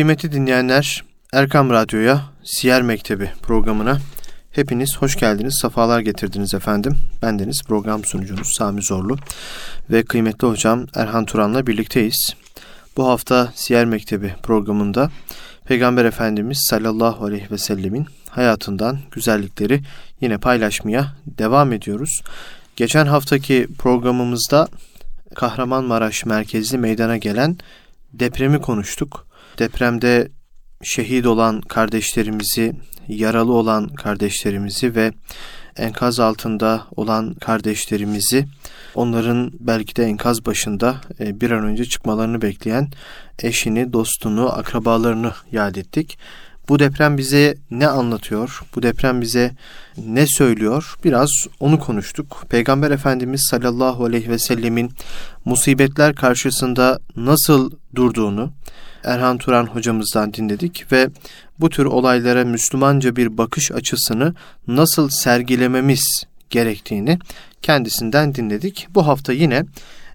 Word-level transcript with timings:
Kıymetli 0.00 0.32
dinleyenler, 0.32 1.04
Erkam 1.32 1.70
Radyo'ya, 1.70 2.22
Siyer 2.44 2.82
Mektebi 2.82 3.30
programına 3.42 3.98
hepiniz 4.50 4.96
hoş 4.96 5.16
geldiniz, 5.16 5.58
sefalar 5.62 6.00
getirdiniz 6.00 6.54
efendim. 6.54 6.96
Bendeniz 7.22 7.62
program 7.62 8.04
sunucunuz 8.04 8.52
Sami 8.52 8.82
Zorlu 8.82 9.16
ve 9.90 10.02
kıymetli 10.02 10.48
hocam 10.48 10.86
Erhan 10.94 11.24
Turan'la 11.24 11.66
birlikteyiz. 11.66 12.34
Bu 12.96 13.08
hafta 13.08 13.52
Siyer 13.54 13.84
Mektebi 13.84 14.34
programında 14.42 15.10
Peygamber 15.64 16.04
Efendimiz 16.04 16.58
sallallahu 16.70 17.24
aleyhi 17.24 17.50
ve 17.50 17.58
sellemin 17.58 18.06
hayatından 18.30 18.98
güzellikleri 19.10 19.80
yine 20.20 20.38
paylaşmaya 20.38 21.12
devam 21.26 21.72
ediyoruz. 21.72 22.22
Geçen 22.76 23.06
haftaki 23.06 23.68
programımızda 23.78 24.68
Kahramanmaraş 25.34 26.24
merkezli 26.24 26.78
meydana 26.78 27.16
gelen 27.16 27.58
depremi 28.12 28.60
konuştuk. 28.60 29.29
Depremde 29.60 30.28
şehit 30.82 31.26
olan 31.26 31.60
kardeşlerimizi, 31.60 32.72
yaralı 33.08 33.52
olan 33.52 33.88
kardeşlerimizi 33.88 34.94
ve 34.94 35.12
enkaz 35.76 36.20
altında 36.20 36.82
olan 36.96 37.34
kardeşlerimizi, 37.34 38.46
onların 38.94 39.52
belki 39.60 39.96
de 39.96 40.04
enkaz 40.04 40.46
başında 40.46 40.96
e, 41.20 41.40
bir 41.40 41.50
an 41.50 41.64
önce 41.64 41.84
çıkmalarını 41.84 42.42
bekleyen 42.42 42.88
eşini, 43.38 43.92
dostunu, 43.92 44.52
akrabalarını 44.52 45.32
yad 45.52 45.74
ettik. 45.74 46.18
Bu 46.68 46.78
deprem 46.78 47.18
bize 47.18 47.54
ne 47.70 47.86
anlatıyor? 47.86 48.62
Bu 48.74 48.82
deprem 48.82 49.20
bize 49.20 49.52
ne 50.06 50.26
söylüyor? 50.26 50.94
Biraz 51.04 51.30
onu 51.60 51.78
konuştuk. 51.78 52.44
Peygamber 52.48 52.90
Efendimiz 52.90 53.46
sallallahu 53.50 54.04
aleyhi 54.04 54.30
ve 54.30 54.38
sellemin 54.38 54.92
musibetler 55.44 56.14
karşısında 56.14 56.98
nasıl 57.16 57.70
durduğunu 57.94 58.52
Erhan 59.04 59.38
Turan 59.38 59.66
hocamızdan 59.66 60.34
dinledik 60.34 60.92
ve 60.92 61.08
bu 61.60 61.70
tür 61.70 61.84
olaylara 61.84 62.44
Müslümanca 62.44 63.16
bir 63.16 63.38
bakış 63.38 63.72
açısını 63.72 64.34
nasıl 64.66 65.08
sergilememiz 65.08 66.24
gerektiğini 66.50 67.18
kendisinden 67.62 68.34
dinledik. 68.34 68.88
Bu 68.94 69.06
hafta 69.06 69.32
yine 69.32 69.64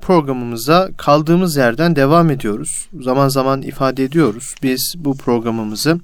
programımıza 0.05 0.89
kaldığımız 0.97 1.55
yerden 1.55 1.95
devam 1.95 2.31
ediyoruz. 2.31 2.87
Zaman 3.01 3.27
zaman 3.27 3.61
ifade 3.61 4.03
ediyoruz. 4.03 4.55
Biz 4.63 4.95
bu 4.97 5.17
programımızı 5.17 5.99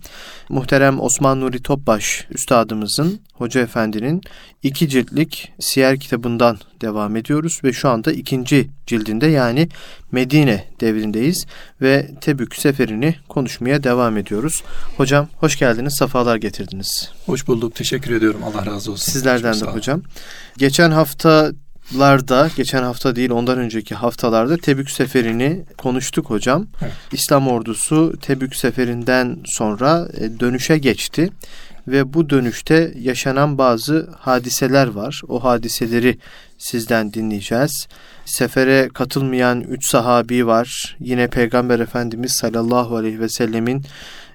muhterem 0.49 1.01
Osman 1.01 1.41
Nuri 1.41 1.63
Topbaş 1.63 2.27
üstadımızın, 2.29 3.19
Hoca 3.33 3.61
Efendi'nin 3.61 4.21
iki 4.63 4.89
ciltlik 4.89 5.51
siyer 5.59 5.99
kitabından 5.99 6.57
devam 6.81 7.15
ediyoruz 7.15 7.61
ve 7.63 7.73
şu 7.73 7.89
anda 7.89 8.11
ikinci 8.11 8.69
cildinde 8.87 9.27
yani 9.27 9.69
Medine 10.11 10.67
devrindeyiz 10.79 11.45
ve 11.81 12.11
Tebük 12.21 12.55
seferini 12.55 13.15
konuşmaya 13.29 13.83
devam 13.83 14.17
ediyoruz. 14.17 14.63
Hocam 14.97 15.27
hoş 15.37 15.59
geldiniz, 15.59 15.95
safalar 15.95 16.35
getirdiniz. 16.35 17.11
Hoş 17.25 17.47
bulduk, 17.47 17.75
teşekkür 17.75 18.15
ediyorum. 18.15 18.41
Allah 18.43 18.65
razı 18.65 18.91
olsun. 18.91 19.11
Sizlerden 19.11 19.59
de 19.59 19.65
hocam. 19.65 20.01
Geçen 20.57 20.91
hafta 20.91 21.51
larda 21.99 22.49
geçen 22.55 22.83
hafta 22.83 23.15
değil 23.15 23.29
ondan 23.29 23.57
önceki 23.57 23.95
haftalarda 23.95 24.57
Tebük 24.57 24.89
seferini 24.89 25.63
konuştuk 25.77 26.29
hocam. 26.29 26.67
Evet. 26.81 26.93
İslam 27.11 27.47
ordusu 27.47 28.13
Tebük 28.21 28.55
seferinden 28.55 29.37
sonra 29.45 30.07
e, 30.17 30.39
dönüşe 30.39 30.77
geçti 30.77 31.29
ve 31.87 32.13
bu 32.13 32.29
dönüşte 32.29 32.93
yaşanan 32.99 33.57
bazı 33.57 34.09
hadiseler 34.19 34.87
var. 34.87 35.21
O 35.27 35.43
hadiseleri 35.43 36.17
sizden 36.57 37.13
dinleyeceğiz. 37.13 37.87
Sefere 38.25 38.89
katılmayan 38.93 39.61
üç 39.61 39.85
sahabi 39.85 40.47
var. 40.47 40.97
Yine 40.99 41.27
Peygamber 41.27 41.79
Efendimiz 41.79 42.31
sallallahu 42.31 42.95
aleyhi 42.95 43.19
ve 43.19 43.29
sellemin 43.29 43.85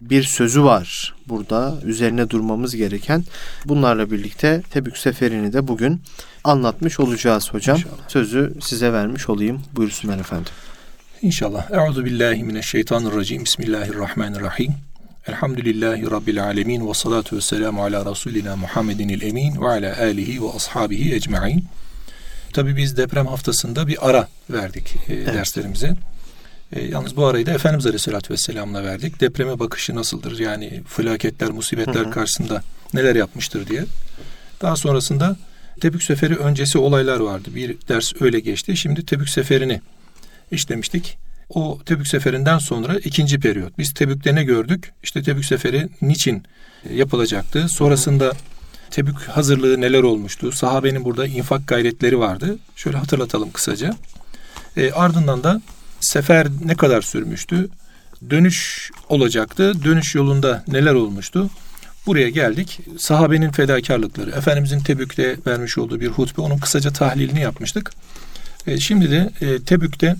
bir 0.01 0.23
sözü 0.23 0.65
var 0.65 1.15
burada 1.29 1.75
üzerine 1.85 2.31
durmamız 2.31 2.77
gereken. 2.77 3.25
Bunlarla 3.65 4.11
birlikte 4.11 4.63
Tebük 4.71 4.99
seferini 4.99 5.53
de 5.53 5.69
bugün 5.69 6.03
anlatmış 6.45 7.01
olacağız 7.01 7.49
hocam. 7.53 7.77
İnşallah. 7.77 8.09
Sözü 8.09 8.55
size 8.61 8.93
vermiş 8.93 9.29
olayım. 9.29 9.63
Buyursunlar 9.73 10.19
efendim. 10.19 10.53
İnşallah. 11.23 11.71
Euzu 11.71 12.05
billahi 12.05 12.45
mineşşeytanirracim. 12.45 13.45
Bismillahirrahmanirrahim. 13.45 14.75
Elhamdülillahi 15.29 16.11
Rabbil 16.11 16.45
alemin 16.45 16.89
ve 16.89 16.95
salatu 16.95 17.37
ve 17.37 17.41
selamu 17.41 17.85
ala 17.85 18.11
Resulina 18.11 18.57
Muhammedin 18.57 19.09
el 19.09 19.23
emin 19.23 19.61
ve 19.61 19.69
ala 19.69 19.99
alihi 19.99 20.43
ve 20.43 20.47
ashabihi 20.57 21.15
ecma'in. 21.15 21.65
Tabi 22.53 22.77
biz 22.77 22.97
deprem 22.97 23.27
haftasında 23.27 23.87
bir 23.87 24.09
ara 24.11 24.29
verdik 24.51 24.95
e, 25.09 25.15
evet. 25.15 25.35
derslerimize. 25.35 25.97
E, 26.73 26.85
yalnız 26.85 27.17
bu 27.17 27.27
arayı 27.27 27.47
da 27.47 27.53
Efendimiz 27.53 27.87
Aleyhisselatü 27.87 28.33
Vesselam'la 28.33 28.85
verdik. 28.85 29.21
Depreme 29.21 29.59
bakışı 29.59 29.97
nasıldır? 29.97 30.39
Yani 30.39 30.83
felaketler, 30.89 31.51
musibetler 31.51 32.05
hı 32.05 32.09
hı. 32.09 32.11
karşısında 32.11 32.63
neler 32.95 33.17
yapmıştır 33.17 33.67
diye. 33.67 33.85
Daha 34.63 34.77
sonrasında 34.77 35.37
Tebük 35.81 36.03
Seferi 36.03 36.37
öncesi 36.37 36.79
olaylar 36.79 37.21
vardı. 37.21 37.49
Bir 37.55 37.77
ders 37.89 38.13
öyle 38.21 38.41
geçti. 38.41 38.77
Şimdi 38.77 39.07
Tebük 39.07 39.29
Seferi'ni 39.29 39.81
işlemiştik. 40.51 41.19
O 41.49 41.79
Tebük 41.87 42.09
Seferi'nden 42.09 42.59
sonra 42.59 42.99
ikinci 42.99 43.41
periyot. 43.41 43.79
Biz 43.79 43.95
Tebük'te 43.95 44.35
ne 44.35 44.45
gördük? 44.45 44.93
İşte 45.03 45.23
Tebük 45.23 45.45
Seferi 45.45 45.89
niçin 46.03 46.43
yapılacaktı? 46.95 47.69
Sonrasında 47.69 48.33
Tebük 48.91 49.17
hazırlığı 49.17 49.81
neler 49.81 50.03
olmuştu? 50.03 50.53
Sahabenin 50.53 51.05
burada 51.05 51.27
infak 51.27 51.69
gayretleri 51.69 52.19
vardı. 52.19 52.59
Şöyle 52.77 52.97
hatırlatalım 52.97 53.51
kısaca. 53.51 53.95
E, 54.77 54.93
ardından 54.93 55.45
da 55.45 55.61
sefer 56.07 56.47
ne 56.65 56.75
kadar 56.75 57.03
sürmüştü? 57.03 57.69
Dönüş 58.31 58.91
olacaktı. 59.09 59.85
Dönüş 59.85 60.15
yolunda 60.15 60.65
neler 60.69 60.95
olmuştu? 60.95 61.51
Buraya 62.07 62.29
geldik. 62.29 62.81
Sahabenin 62.99 63.51
fedakarlıkları, 63.51 64.31
Efendimizin 64.31 64.81
Tebük'te 64.81 65.37
vermiş 65.47 65.79
olduğu 65.79 66.01
bir 66.01 66.09
hutbe, 66.09 66.43
onun 66.43 66.59
kısaca 66.59 66.91
tahlilini 66.93 67.41
yapmıştık. 67.41 67.93
E, 68.67 68.81
şimdi 68.81 69.11
de 69.11 69.31
e, 69.41 69.59
Tebük'te 69.63 70.17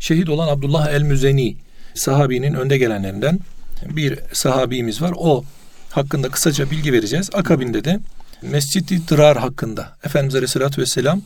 şehit 0.00 0.28
olan 0.28 0.48
Abdullah 0.48 0.88
el-Müzeni 0.88 1.56
sahabinin 1.94 2.54
önde 2.54 2.78
gelenlerinden 2.78 3.40
bir 3.86 4.18
sahabimiz 4.32 5.02
var. 5.02 5.12
O 5.16 5.44
hakkında 5.90 6.28
kısaca 6.28 6.70
bilgi 6.70 6.92
vereceğiz. 6.92 7.30
Akabinde 7.32 7.84
de 7.84 8.00
Mescid-i 8.42 9.08
Dırar 9.08 9.38
hakkında 9.38 9.96
Efendimiz 10.04 10.34
Aleyhisselatü 10.34 10.80
Vesselam 10.80 11.22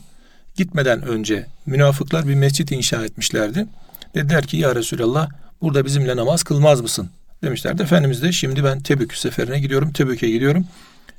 gitmeden 0.55 1.01
önce 1.01 1.47
münafıklar 1.65 2.27
bir 2.27 2.35
mescit 2.35 2.71
inşa 2.71 3.05
etmişlerdi. 3.05 3.67
Dediler 4.15 4.47
ki 4.47 4.57
ya 4.57 4.75
Resulallah 4.75 5.29
burada 5.61 5.85
bizimle 5.85 6.15
namaz 6.15 6.43
kılmaz 6.43 6.81
mısın? 6.81 7.09
Demişlerdi. 7.43 7.81
Efendimiz 7.81 8.23
de 8.23 8.31
şimdi 8.31 8.63
ben 8.63 8.79
Tebük 8.79 9.15
seferine 9.15 9.59
gidiyorum. 9.59 9.91
Tebük'e 9.91 10.29
gidiyorum. 10.29 10.65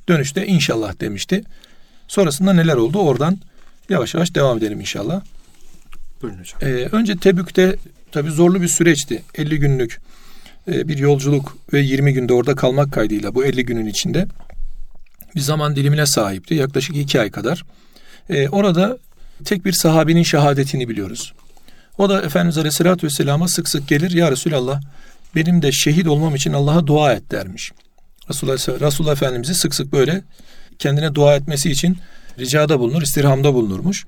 Dönüşte 0.09 0.47
inşallah 0.47 1.01
demişti. 1.01 1.45
Sonrasında 2.09 2.53
neler 2.53 2.75
oldu? 2.77 2.99
Oradan 2.99 3.39
yavaş 3.89 4.15
yavaş 4.15 4.35
devam 4.35 4.59
edelim 4.59 4.81
inşallah. 4.81 5.23
Buyurun 6.23 6.39
hocam. 6.39 6.59
Ee, 6.63 6.89
önce 6.93 7.17
Tebük'te 7.17 7.77
tabi 8.13 8.31
zorlu 8.31 8.63
bir 8.63 8.69
süreçti. 8.69 9.23
50 9.35 9.59
günlük 9.59 10.01
e, 10.69 10.89
bir 10.89 10.99
yolculuk 10.99 11.59
ve 11.73 11.81
20 11.81 12.13
günde 12.13 12.33
orada 12.33 12.55
kalmak 12.55 12.93
kaydıyla 12.93 13.35
bu 13.35 13.45
50 13.45 13.65
günün 13.65 13.87
içinde 13.87 14.27
bir 15.35 15.41
zaman 15.41 15.77
dilimine 15.77 16.07
sahipti. 16.07 16.55
Yaklaşık 16.55 16.97
2 16.97 17.21
ay 17.21 17.31
kadar. 17.31 17.65
Ee, 18.31 18.49
orada 18.49 18.99
tek 19.45 19.65
bir 19.65 19.73
sahabinin 19.73 20.23
şehadetini 20.23 20.89
biliyoruz. 20.89 21.33
O 21.99 22.09
da 22.09 22.23
Efendimiz 22.23 22.59
Aleyhisselatü 22.59 23.07
Vesselam'a 23.07 23.49
sık 23.49 23.69
sık 23.69 23.89
gelir. 23.89 24.11
Ya 24.11 24.31
Resulallah 24.31 24.81
benim 25.35 25.63
de 25.63 25.73
şehit 25.73 26.09
olmam 26.09 26.35
için 26.35 26.53
Allah'a 26.53 26.87
dua 26.87 27.13
et 27.13 27.31
dermiş. 27.31 27.73
Resulullah, 28.31 28.81
Resulullah 28.81 29.13
Efendimiz'i 29.13 29.55
sık 29.55 29.75
sık 29.75 29.93
böyle 29.93 30.23
kendine 30.79 31.15
dua 31.15 31.37
etmesi 31.37 31.71
için 31.71 31.99
ricada 32.39 32.81
bulunur, 32.81 33.03
istirhamda 33.03 33.55
bulunurmuş. 33.55 34.07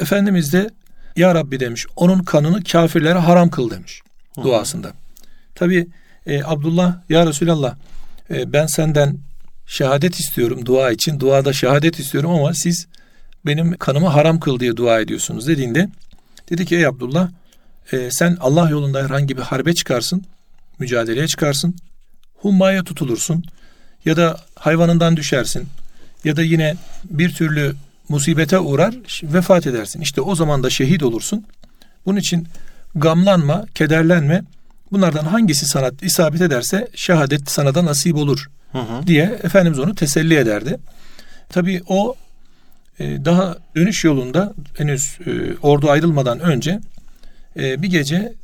Efendimiz 0.00 0.52
de 0.52 0.70
Ya 1.16 1.34
Rabbi 1.34 1.60
demiş, 1.60 1.86
onun 1.96 2.22
kanını 2.22 2.64
kafirlere 2.64 3.18
haram 3.18 3.50
kıl 3.50 3.70
demiş 3.70 4.00
Hı. 4.36 4.42
duasında. 4.42 4.92
Tabi 5.54 5.88
e, 6.26 6.44
Abdullah, 6.44 6.96
Ya 7.08 7.26
Resulallah 7.26 7.74
e, 8.30 8.52
ben 8.52 8.66
senden 8.66 9.18
şehadet 9.66 10.20
istiyorum 10.20 10.66
dua 10.66 10.90
için, 10.90 11.20
duada 11.20 11.52
şehadet 11.52 11.98
istiyorum 11.98 12.30
ama 12.30 12.54
siz 12.54 12.86
benim 13.46 13.76
kanımı 13.76 14.08
haram 14.08 14.40
kıl 14.40 14.60
diye 14.60 14.76
dua 14.76 15.00
ediyorsunuz 15.00 15.48
dediğinde 15.48 15.88
dedi 16.50 16.66
ki 16.66 16.76
ey 16.76 16.86
Abdullah 16.86 17.28
e, 17.92 18.10
sen 18.10 18.36
Allah 18.40 18.70
yolunda 18.70 19.04
herhangi 19.04 19.36
bir 19.36 19.42
harbe 19.42 19.74
çıkarsın 19.74 20.24
mücadeleye 20.78 21.28
çıkarsın. 21.28 21.76
Hummaya 22.34 22.84
tutulursun 22.84 23.44
ya 24.04 24.16
da 24.16 24.36
hayvanından 24.54 25.16
düşersin 25.16 25.68
ya 26.24 26.36
da 26.36 26.42
yine 26.42 26.76
bir 27.04 27.34
türlü 27.34 27.74
musibete 28.08 28.58
uğrar 28.58 28.94
vefat 29.22 29.66
edersin. 29.66 30.00
İşte 30.00 30.20
o 30.20 30.34
zaman 30.34 30.62
da 30.62 30.70
şehit 30.70 31.02
olursun. 31.02 31.46
Bunun 32.06 32.18
için 32.18 32.48
gamlanma, 32.94 33.66
kederlenme. 33.74 34.42
Bunlardan 34.92 35.24
hangisi 35.24 35.66
sana 35.66 35.90
isabet 36.02 36.40
ederse 36.40 36.88
şehadet 36.94 37.50
sana 37.50 37.74
da 37.74 37.84
nasip 37.84 38.16
olur 38.16 38.46
hı 38.72 38.78
hı. 38.78 39.06
diye 39.06 39.38
Efendimiz 39.42 39.78
onu 39.78 39.94
teselli 39.94 40.34
ederdi. 40.34 40.76
Tabii 41.48 41.82
o 41.86 42.14
e, 42.98 43.24
daha 43.24 43.56
dönüş 43.76 44.04
yolunda 44.04 44.54
henüz 44.74 45.18
e, 45.26 45.56
ordu 45.62 45.90
ayrılmadan 45.90 46.40
önce 46.40 46.80
e, 47.56 47.82
bir 47.82 47.90
gece 47.90 48.34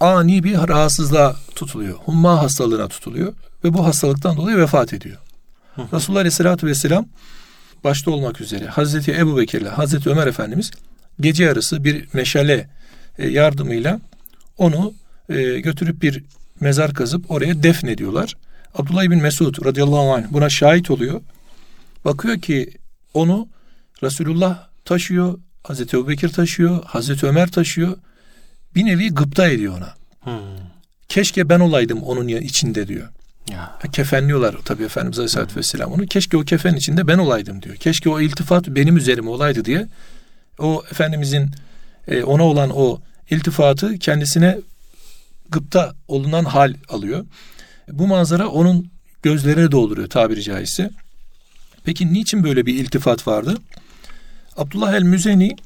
ani 0.00 0.44
bir 0.44 0.54
rahatsızlığa 0.54 1.36
tutuluyor. 1.54 1.94
Humma 1.94 2.42
hastalığına 2.42 2.88
tutuluyor 2.88 3.32
ve 3.64 3.74
bu 3.74 3.86
hastalıktan 3.86 4.36
dolayı 4.36 4.56
vefat 4.56 4.92
ediyor. 4.92 5.16
Hı 5.74 5.82
hı. 5.82 5.96
Resulullah 5.96 6.20
Aleyhisselatü 6.20 6.66
Vesselam 6.66 7.06
başta 7.84 8.10
olmak 8.10 8.40
üzere 8.40 8.66
Hazreti 8.66 9.12
Ebu 9.12 9.36
Bekir 9.36 9.60
ile 9.60 9.68
Hazreti 9.68 10.10
Ömer 10.10 10.26
Efendimiz 10.26 10.70
gece 11.20 11.44
yarısı 11.44 11.84
bir 11.84 12.08
meşale 12.12 12.68
e, 13.18 13.28
yardımıyla 13.28 14.00
onu 14.58 14.94
e, 15.28 15.60
götürüp 15.60 16.02
bir 16.02 16.24
mezar 16.60 16.94
kazıp 16.94 17.30
oraya 17.30 17.62
defnediyorlar. 17.62 18.34
Abdullah 18.74 19.02
bin 19.02 19.22
Mesud 19.22 19.64
radıyallahu 19.64 20.12
anh 20.14 20.24
buna 20.30 20.48
şahit 20.48 20.90
oluyor. 20.90 21.20
Bakıyor 22.04 22.40
ki 22.40 22.70
onu 23.14 23.48
Resulullah 24.02 24.68
taşıyor, 24.84 25.38
Hazreti 25.62 25.96
Ebubekir 25.96 26.28
taşıyor, 26.28 26.84
Hazreti 26.84 27.26
Ömer 27.26 27.50
taşıyor. 27.50 27.96
Bir 28.74 28.84
nevi 28.84 29.10
gıpta 29.10 29.48
ediyor 29.48 29.78
ona. 29.78 29.94
Hmm. 30.20 30.42
Keşke 31.08 31.48
ben 31.48 31.60
olaydım 31.60 32.02
onun 32.02 32.28
içinde 32.28 32.88
diyor. 32.88 33.08
Ya. 33.50 33.78
Kefenliyorlar 33.92 34.56
tabii 34.64 34.84
Efendimiz 34.84 35.18
Aleyhisselatü 35.18 35.50
hmm. 35.50 35.58
Vesselam 35.58 35.92
onu. 35.92 36.06
Keşke 36.06 36.36
o 36.36 36.44
kefen 36.44 36.74
içinde 36.74 37.06
ben 37.06 37.18
olaydım 37.18 37.62
diyor. 37.62 37.76
Keşke 37.76 38.10
o 38.10 38.20
iltifat 38.20 38.68
benim 38.68 38.96
üzerime 38.96 39.30
olaydı 39.30 39.64
diye. 39.64 39.88
O 40.58 40.84
Efendimizin 40.90 41.50
e, 42.08 42.22
ona 42.22 42.42
olan 42.42 42.70
o 42.74 43.00
iltifatı 43.30 43.98
kendisine 43.98 44.58
gıpta 45.48 45.94
olunan 46.08 46.44
hal 46.44 46.74
alıyor. 46.88 47.26
Bu 47.92 48.06
manzara 48.06 48.48
onun 48.48 48.90
gözlerini 49.22 49.72
dolduruyor 49.72 50.08
tabiri 50.08 50.42
caizse. 50.42 50.90
Peki 51.84 52.12
niçin 52.12 52.44
böyle 52.44 52.66
bir 52.66 52.74
iltifat 52.74 53.26
vardı? 53.28 53.56
Abdullah 54.56 54.94
el-Müzeni 54.94 55.56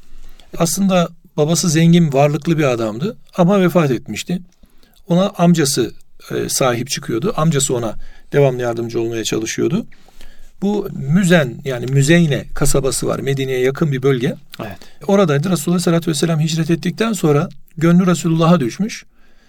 aslında 0.59 1.09
babası 1.37 1.69
zengin, 1.69 2.13
varlıklı 2.13 2.59
bir 2.59 2.65
adamdı 2.65 3.17
ama 3.37 3.61
vefat 3.61 3.91
etmişti. 3.91 4.41
Ona 5.09 5.29
amcası 5.29 5.93
e, 6.31 6.49
sahip 6.49 6.91
çıkıyordu. 6.91 7.35
Amcası 7.37 7.75
ona 7.75 7.95
devamlı 8.33 8.63
yardımcı 8.63 9.01
olmaya 9.01 9.25
çalışıyordu. 9.25 9.87
Bu 10.63 10.89
Müzen 10.93 11.55
yani 11.65 11.87
Müzeyne 11.87 12.45
kasabası 12.55 13.07
var. 13.07 13.19
Medine'ye 13.19 13.61
yakın 13.61 13.93
bir 13.93 14.03
bölge. 14.03 14.35
Evet. 14.61 14.79
Oradaydı. 15.07 15.51
Resulullah 15.51 15.79
sallallahu 15.81 16.11
vesselam 16.11 16.41
hicret 16.41 16.71
ettikten 16.71 17.13
sonra 17.13 17.49
gönlü 17.77 18.07
Resulullah'a 18.07 18.61
düşmüş. 18.61 19.05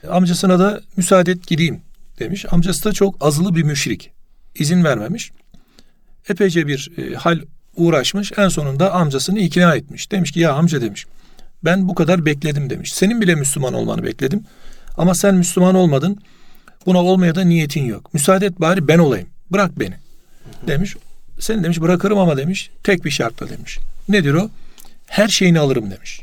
Amcasına 0.09 0.59
da 0.59 0.81
müsaade 0.97 1.31
et 1.31 1.47
gideyim 1.47 1.81
demiş. 2.19 2.45
Amcası 2.51 2.83
da 2.83 2.93
çok 2.93 3.15
azılı 3.25 3.55
bir 3.55 3.63
müşrik. 3.63 4.11
İzin 4.55 4.83
vermemiş. 4.83 5.31
Epeyce 6.29 6.67
bir 6.67 6.91
e, 6.97 7.15
hal 7.15 7.39
uğraşmış. 7.75 8.31
En 8.37 8.47
sonunda 8.49 8.93
amcasını 8.93 9.39
ikna 9.39 9.75
etmiş. 9.75 10.11
Demiş 10.11 10.31
ki 10.31 10.39
ya 10.39 10.53
amca 10.53 10.81
demiş. 10.81 11.05
Ben 11.63 11.87
bu 11.89 11.95
kadar 11.95 12.25
bekledim 12.25 12.69
demiş. 12.69 12.93
Senin 12.93 13.21
bile 13.21 13.35
Müslüman 13.35 13.73
olmanı 13.73 14.03
bekledim. 14.03 14.43
Ama 14.97 15.15
sen 15.15 15.35
Müslüman 15.35 15.75
olmadın. 15.75 16.17
Buna 16.85 17.03
olmaya 17.03 17.35
da 17.35 17.41
niyetin 17.41 17.85
yok. 17.85 18.13
Müsaade 18.13 18.45
et 18.45 18.61
bari 18.61 18.87
ben 18.87 18.99
olayım. 18.99 19.27
Bırak 19.51 19.79
beni. 19.79 19.95
Demiş. 20.67 20.95
Seni 21.39 21.63
demiş 21.63 21.81
bırakırım 21.81 22.17
ama 22.17 22.37
demiş. 22.37 22.69
Tek 22.83 23.05
bir 23.05 23.11
şartla 23.11 23.49
demiş. 23.49 23.79
Nedir 24.09 24.33
o? 24.33 24.49
Her 25.07 25.27
şeyini 25.27 25.59
alırım 25.59 25.91
demiş. 25.91 26.21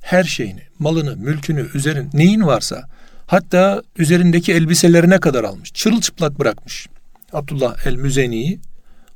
Her 0.00 0.24
şeyini, 0.24 0.62
malını, 0.78 1.16
mülkünü, 1.16 1.68
üzerin, 1.74 2.10
neyin 2.14 2.46
varsa 2.46 2.88
hatta 3.26 3.82
üzerindeki 3.98 4.52
elbiselerine 4.52 5.20
kadar 5.20 5.44
almış. 5.44 5.72
Çırılçıplak 5.72 6.38
bırakmış. 6.38 6.86
Abdullah 7.32 7.86
el-Müzeni'yi 7.86 8.60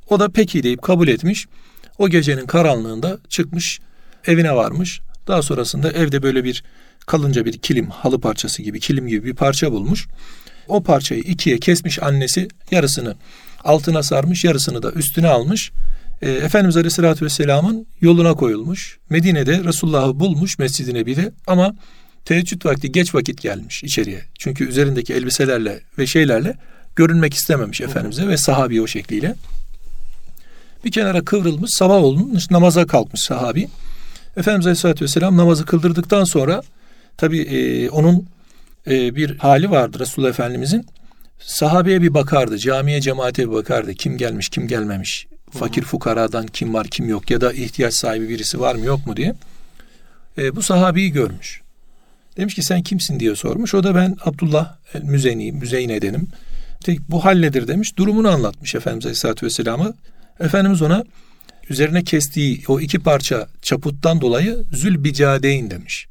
o 0.09 0.19
da 0.19 0.29
peki 0.29 0.63
deyip 0.63 0.81
kabul 0.81 1.07
etmiş. 1.07 1.47
O 1.97 2.09
gecenin 2.09 2.45
karanlığında 2.45 3.17
çıkmış, 3.29 3.79
evine 4.27 4.55
varmış. 4.55 5.01
Daha 5.27 5.41
sonrasında 5.41 5.91
evde 5.91 6.23
böyle 6.23 6.43
bir 6.43 6.63
kalınca 7.05 7.45
bir 7.45 7.57
kilim, 7.57 7.89
halı 7.89 8.19
parçası 8.21 8.61
gibi, 8.61 8.79
kilim 8.79 9.07
gibi 9.07 9.27
bir 9.27 9.35
parça 9.35 9.71
bulmuş. 9.71 10.07
O 10.67 10.83
parçayı 10.83 11.21
ikiye 11.21 11.57
kesmiş 11.57 12.03
annesi, 12.03 12.47
yarısını 12.71 13.15
altına 13.63 14.03
sarmış, 14.03 14.43
yarısını 14.43 14.83
da 14.83 14.91
üstüne 14.91 15.27
almış. 15.27 15.71
E, 16.21 16.31
Efendimiz 16.31 16.77
Aleyhisselatü 16.77 17.25
Vesselam'ın 17.25 17.85
yoluna 18.01 18.33
koyulmuş. 18.33 18.99
Medine'de 19.09 19.63
Resulullah'ı 19.63 20.19
bulmuş 20.19 20.59
Mescid-i 20.59 20.93
Nebi'de 20.93 21.31
ama 21.47 21.75
teheccüd 22.25 22.65
vakti 22.65 22.91
geç 22.91 23.15
vakit 23.15 23.41
gelmiş 23.41 23.83
içeriye. 23.83 24.21
Çünkü 24.39 24.69
üzerindeki 24.69 25.13
elbiselerle 25.13 25.79
ve 25.97 26.07
şeylerle 26.07 26.57
görünmek 26.95 27.33
istememiş 27.33 27.81
Efendimiz'e 27.81 28.27
ve 28.27 28.37
sahabi 28.37 28.81
o 28.81 28.87
şekliyle. 28.87 29.35
Bir 30.85 30.91
kenara 30.91 31.21
kıvrılmış 31.21 31.71
sabah 31.71 31.95
olmuş 31.95 32.51
namaza 32.51 32.87
kalkmış 32.87 33.21
sahabi. 33.21 33.67
Efendimiz 34.37 34.65
Aleyhisselatü 34.65 35.05
Vesselam 35.05 35.37
namazı 35.37 35.65
kıldırdıktan 35.65 36.23
sonra 36.23 36.61
tabi 37.17 37.39
e, 37.39 37.89
onun 37.89 38.27
e, 38.87 39.15
bir 39.15 39.37
hali 39.37 39.71
vardı 39.71 39.99
Resulullah 39.99 40.29
Efendimizin. 40.29 40.85
Sahabeye 41.39 42.01
bir 42.01 42.13
bakardı, 42.13 42.57
camiye 42.57 43.01
cemaate 43.01 43.49
bir 43.49 43.53
bakardı. 43.53 43.93
Kim 43.93 44.17
gelmiş, 44.17 44.49
kim 44.49 44.67
gelmemiş. 44.67 45.27
Fakir 45.51 45.81
fukaradan 45.81 46.47
kim 46.47 46.73
var, 46.73 46.87
kim 46.87 47.09
yok 47.09 47.31
ya 47.31 47.41
da 47.41 47.53
ihtiyaç 47.53 47.93
sahibi 47.93 48.29
birisi 48.29 48.59
var 48.59 48.75
mı 48.75 48.85
yok 48.85 49.07
mu 49.07 49.17
diye. 49.17 49.35
E, 50.37 50.55
bu 50.55 50.61
sahabeyi 50.61 51.11
görmüş. 51.11 51.61
Demiş 52.37 52.55
ki 52.55 52.63
sen 52.63 52.83
kimsin 52.83 53.19
diye 53.19 53.35
sormuş. 53.35 53.73
O 53.73 53.83
da 53.83 53.95
ben 53.95 54.15
Abdullah 54.25 54.75
Müzeni, 55.03 55.51
Müzeyne'denim. 55.51 56.27
Bu 57.09 57.25
hal 57.25 57.39
nedir 57.39 57.67
demiş. 57.67 57.97
Durumunu 57.97 58.29
anlatmış 58.29 58.75
Efendimiz 58.75 59.05
Aleyhisselatü 59.05 59.45
Vesselam'a. 59.45 59.93
Efendimiz 60.39 60.81
ona 60.81 61.03
üzerine 61.69 62.03
kestiği 62.03 62.63
o 62.67 62.79
iki 62.79 62.99
parça 62.99 63.47
çaputtan 63.61 64.21
dolayı 64.21 64.63
Zülbicadeyn 64.73 65.71
demiş. 65.71 66.07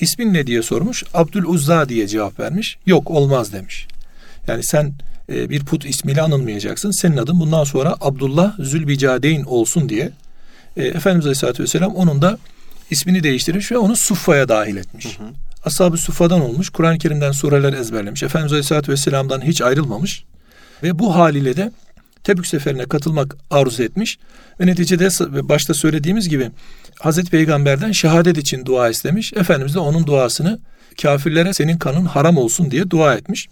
İsmin 0.00 0.34
ne 0.34 0.46
diye 0.46 0.62
sormuş. 0.62 1.04
Abdül 1.14 1.44
Uzza 1.44 1.88
diye 1.88 2.08
cevap 2.08 2.40
vermiş. 2.40 2.78
Yok 2.86 3.10
olmaz 3.10 3.52
demiş. 3.52 3.86
Yani 4.46 4.62
sen 4.62 4.92
e, 5.32 5.50
bir 5.50 5.64
put 5.64 5.84
ismiyle 5.84 6.22
anılmayacaksın. 6.22 6.90
Senin 6.90 7.16
adın 7.16 7.40
bundan 7.40 7.64
sonra 7.64 7.96
Abdullah 8.00 8.58
Zülbicadeyn 8.58 9.44
olsun 9.44 9.88
diye. 9.88 10.12
E, 10.76 10.84
Efendimiz 10.84 11.26
Aleyhisselatü 11.26 11.62
Vesselam 11.62 11.94
onun 11.94 12.22
da 12.22 12.38
ismini 12.90 13.22
değiştirmiş 13.22 13.72
ve 13.72 13.78
onu 13.78 13.96
Suffa'ya 13.96 14.48
dahil 14.48 14.76
etmiş. 14.76 15.18
Hı 15.18 15.22
hı. 15.22 15.28
Ashab-ı 15.64 15.96
Suffa'dan 15.96 16.40
olmuş. 16.40 16.70
Kur'an-ı 16.70 16.98
Kerim'den 16.98 17.32
sureler 17.32 17.72
ezberlemiş. 17.72 18.22
Efendimiz 18.22 18.52
Aleyhisselatü 18.52 18.92
Vesselam'dan 18.92 19.40
hiç 19.40 19.62
ayrılmamış. 19.62 20.24
Ve 20.82 20.98
bu 20.98 21.14
haliyle 21.14 21.56
de 21.56 21.72
Tebük 22.24 22.46
seferine 22.46 22.84
katılmak 22.84 23.36
arzu 23.50 23.82
etmiş 23.82 24.18
ve 24.60 24.66
neticede 24.66 25.08
başta 25.48 25.74
söylediğimiz 25.74 26.28
gibi 26.28 26.50
Hazreti 27.00 27.30
Peygamber'den 27.30 27.92
şehadet 27.92 28.38
için 28.38 28.64
dua 28.64 28.88
istemiş. 28.88 29.32
Efendimiz 29.32 29.74
de 29.74 29.78
onun 29.78 30.06
duasını 30.06 30.58
kafirlere 31.02 31.52
senin 31.52 31.78
kanın 31.78 32.04
haram 32.04 32.36
olsun 32.36 32.70
diye 32.70 32.90
dua 32.90 33.14
etmiş. 33.14 33.48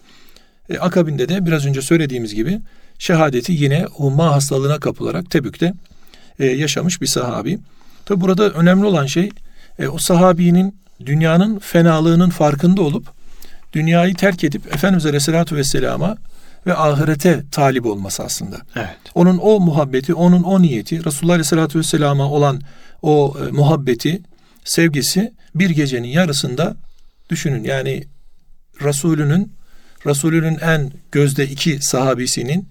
E, 0.71 0.79
akabinde 0.79 1.29
de 1.29 1.47
biraz 1.47 1.67
önce 1.67 1.83
söylediğimiz 1.83 2.35
gibi 2.35 2.61
şehadeti 2.99 3.53
yine 3.53 3.87
umma 3.99 4.33
hastalığına 4.33 4.81
kapılarak 4.81 5.31
Tebük'te 5.31 5.73
e, 6.39 6.47
yaşamış 6.47 7.01
bir 7.01 7.07
sahabi. 7.07 7.59
Tabi 8.05 8.21
burada 8.21 8.51
önemli 8.51 8.85
olan 8.85 9.07
şey 9.07 9.31
e, 9.79 9.89
o 9.89 9.99
sahabinin 9.99 10.77
dünyanın 11.07 11.59
fenalığının 11.59 12.31
farkında 12.31 12.83
olup 12.83 13.07
dünyayı 13.73 14.15
terk 14.15 14.45
edip 14.45 14.75
Efendimiz 14.75 15.07
Aleyhisselatü 15.07 15.57
Vesselam'a 15.57 16.17
ve 16.67 16.75
ahirete 16.75 17.43
talip 17.51 17.87
olması 17.87 18.25
aslında. 18.25 18.57
Evet. 18.77 18.97
Onun 19.15 19.39
o 19.39 19.61
muhabbeti, 19.61 20.15
onun 20.15 20.43
o 20.43 20.63
niyeti, 20.63 21.05
Resulullah 21.05 21.35
Aleyhisselatü 21.35 21.79
Vesselam'a 21.79 22.31
olan 22.31 22.61
o 23.03 23.37
e, 23.41 23.51
muhabbeti, 23.51 24.23
sevgisi 24.65 25.33
bir 25.55 25.71
gecenin 25.71 26.09
yarısında 26.09 26.77
düşünün. 27.31 27.65
Yani 27.65 28.05
Resulünün, 28.83 29.53
Resulünün 30.07 30.59
en 30.59 30.93
gözde 31.13 31.49
iki 31.49 31.83
sahabisinin 31.83 32.69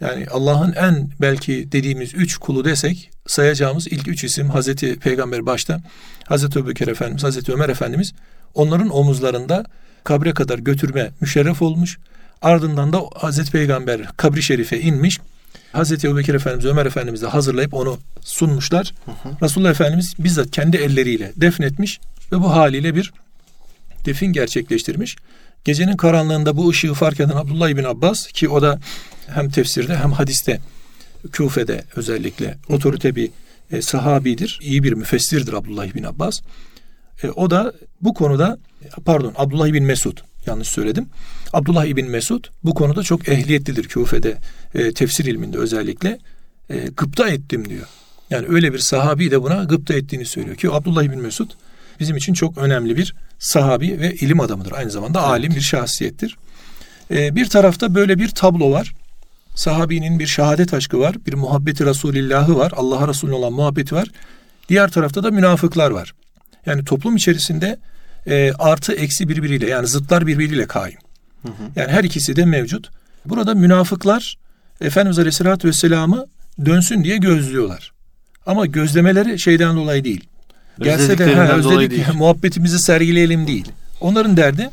yani 0.00 0.26
Allah'ın 0.30 0.72
en 0.72 1.10
belki 1.20 1.72
dediğimiz 1.72 2.14
üç 2.14 2.36
kulu 2.36 2.64
desek 2.64 3.10
sayacağımız 3.26 3.86
ilk 3.86 4.08
üç 4.08 4.24
isim 4.24 4.50
Hazreti 4.50 4.98
Peygamber 4.98 5.46
başta 5.46 5.80
Hazreti 6.24 6.58
Ebubekir 6.58 6.88
Efendimiz, 6.88 7.24
Hazreti 7.24 7.52
Ömer 7.52 7.68
Efendimiz 7.68 8.12
onların 8.54 8.96
omuzlarında 8.96 9.64
kabre 10.04 10.34
kadar 10.34 10.58
götürme 10.58 11.10
müşerref 11.20 11.62
olmuş. 11.62 11.98
Ardından 12.42 12.92
da 12.92 13.02
Hazreti 13.14 13.52
Peygamber 13.52 14.06
kabri 14.16 14.42
şerife 14.42 14.80
inmiş. 14.80 15.18
Hazreti 15.72 16.06
Ebubekir 16.06 16.34
Efendimiz, 16.34 16.66
Ömer 16.66 16.86
Efendimiz 16.86 17.22
de 17.22 17.26
hazırlayıp 17.26 17.74
onu 17.74 17.98
sunmuşlar. 18.20 18.94
Hı 19.04 19.10
hı. 19.10 19.36
Resulullah 19.42 19.70
Efendimiz 19.70 20.14
bizzat 20.18 20.50
kendi 20.50 20.76
elleriyle 20.76 21.32
defnetmiş 21.36 22.00
ve 22.32 22.40
bu 22.40 22.50
haliyle 22.50 22.94
bir 22.94 23.12
defin 24.04 24.32
gerçekleştirmiş. 24.32 25.16
Gecenin 25.64 25.96
karanlığında 25.96 26.56
bu 26.56 26.68
ışığı 26.68 26.94
fark 26.94 27.20
eden 27.20 27.36
Abdullah 27.36 27.68
İbn 27.68 27.84
Abbas 27.84 28.26
ki 28.26 28.48
o 28.48 28.62
da 28.62 28.78
hem 29.26 29.50
tefsirde 29.50 29.96
hem 29.96 30.12
hadiste 30.12 30.60
Küfe'de 31.32 31.84
özellikle 31.96 32.58
otorite 32.68 33.16
bir 33.16 33.30
e, 33.72 33.82
sahabidir. 33.82 34.58
iyi 34.62 34.82
bir 34.82 34.92
müfessirdir 34.92 35.52
Abdullah 35.52 35.86
İbn 35.86 36.04
Abbas. 36.04 36.40
E, 37.22 37.28
o 37.28 37.50
da 37.50 37.72
bu 38.00 38.14
konuda 38.14 38.58
pardon 39.04 39.34
Abdullah 39.36 39.68
İbn 39.68 39.82
Mesud 39.82 40.18
yanlış 40.46 40.68
söyledim. 40.68 41.08
Abdullah 41.52 41.84
İbn 41.84 42.04
Mesud 42.04 42.44
bu 42.64 42.74
konuda 42.74 43.02
çok 43.02 43.28
ehliyetlidir 43.28 43.84
Küfe'de 43.84 44.38
e, 44.74 44.92
tefsir 44.92 45.24
ilminde 45.24 45.58
özellikle. 45.58 46.18
E, 46.70 46.78
gıpta 46.96 47.28
ettim 47.28 47.68
diyor. 47.68 47.86
Yani 48.30 48.46
öyle 48.48 48.72
bir 48.72 48.78
sahabi 48.78 49.30
de 49.30 49.42
buna 49.42 49.64
gıpta 49.64 49.94
ettiğini 49.94 50.26
söylüyor 50.26 50.56
ki 50.56 50.70
Abdullah 50.70 51.02
İbn 51.02 51.18
Mesud 51.18 51.50
bizim 52.00 52.16
için 52.16 52.34
çok 52.34 52.58
önemli 52.58 52.96
bir 52.96 53.14
sahabi 53.38 54.00
ve 54.00 54.14
ilim 54.14 54.40
adamıdır. 54.40 54.72
Aynı 54.72 54.90
zamanda 54.90 55.18
evet. 55.18 55.28
alim 55.28 55.54
bir 55.54 55.60
şahsiyettir. 55.60 56.36
E, 57.10 57.36
bir 57.36 57.48
tarafta 57.48 57.94
böyle 57.94 58.18
bir 58.18 58.28
tablo 58.28 58.70
var. 58.70 58.94
Sahabinin 59.54 60.18
bir 60.18 60.26
şehadet 60.26 60.74
aşkı 60.74 61.00
var. 61.00 61.16
Bir 61.26 61.34
muhabbeti 61.34 61.86
Resulillah'ı 61.86 62.56
var. 62.56 62.72
Allah'a 62.76 63.08
Resulüne 63.08 63.34
olan 63.34 63.52
muhabbeti 63.52 63.94
var. 63.94 64.08
Diğer 64.68 64.90
tarafta 64.90 65.22
da 65.22 65.30
münafıklar 65.30 65.90
var. 65.90 66.14
Yani 66.66 66.84
toplum 66.84 67.16
içerisinde 67.16 67.78
e, 68.26 68.52
artı 68.58 68.92
eksi 68.92 69.28
birbiriyle 69.28 69.66
yani 69.66 69.86
zıtlar 69.86 70.26
birbiriyle 70.26 70.66
kaim. 70.66 70.98
Hı 71.42 71.48
hı. 71.48 71.52
Yani 71.76 71.92
her 71.92 72.04
ikisi 72.04 72.36
de 72.36 72.44
mevcut. 72.44 72.90
Burada 73.24 73.54
münafıklar 73.54 74.36
Efendimiz 74.80 75.18
Aleyhisselatü 75.18 75.68
Vesselam'ı 75.68 76.26
dönsün 76.64 77.04
diye 77.04 77.16
gözlüyorlar. 77.16 77.92
Ama 78.46 78.66
gözlemeleri 78.66 79.38
şeyden 79.38 79.76
dolayı 79.76 80.04
değil. 80.04 80.24
Gelse 80.78 81.18
de 81.18 81.34
ha, 81.34 81.52
özledik 81.52 81.90
değil. 81.90 82.04
muhabbetimizi 82.14 82.78
sergileyelim 82.78 83.46
değil. 83.46 83.72
Onların 84.00 84.36
derdi 84.36 84.70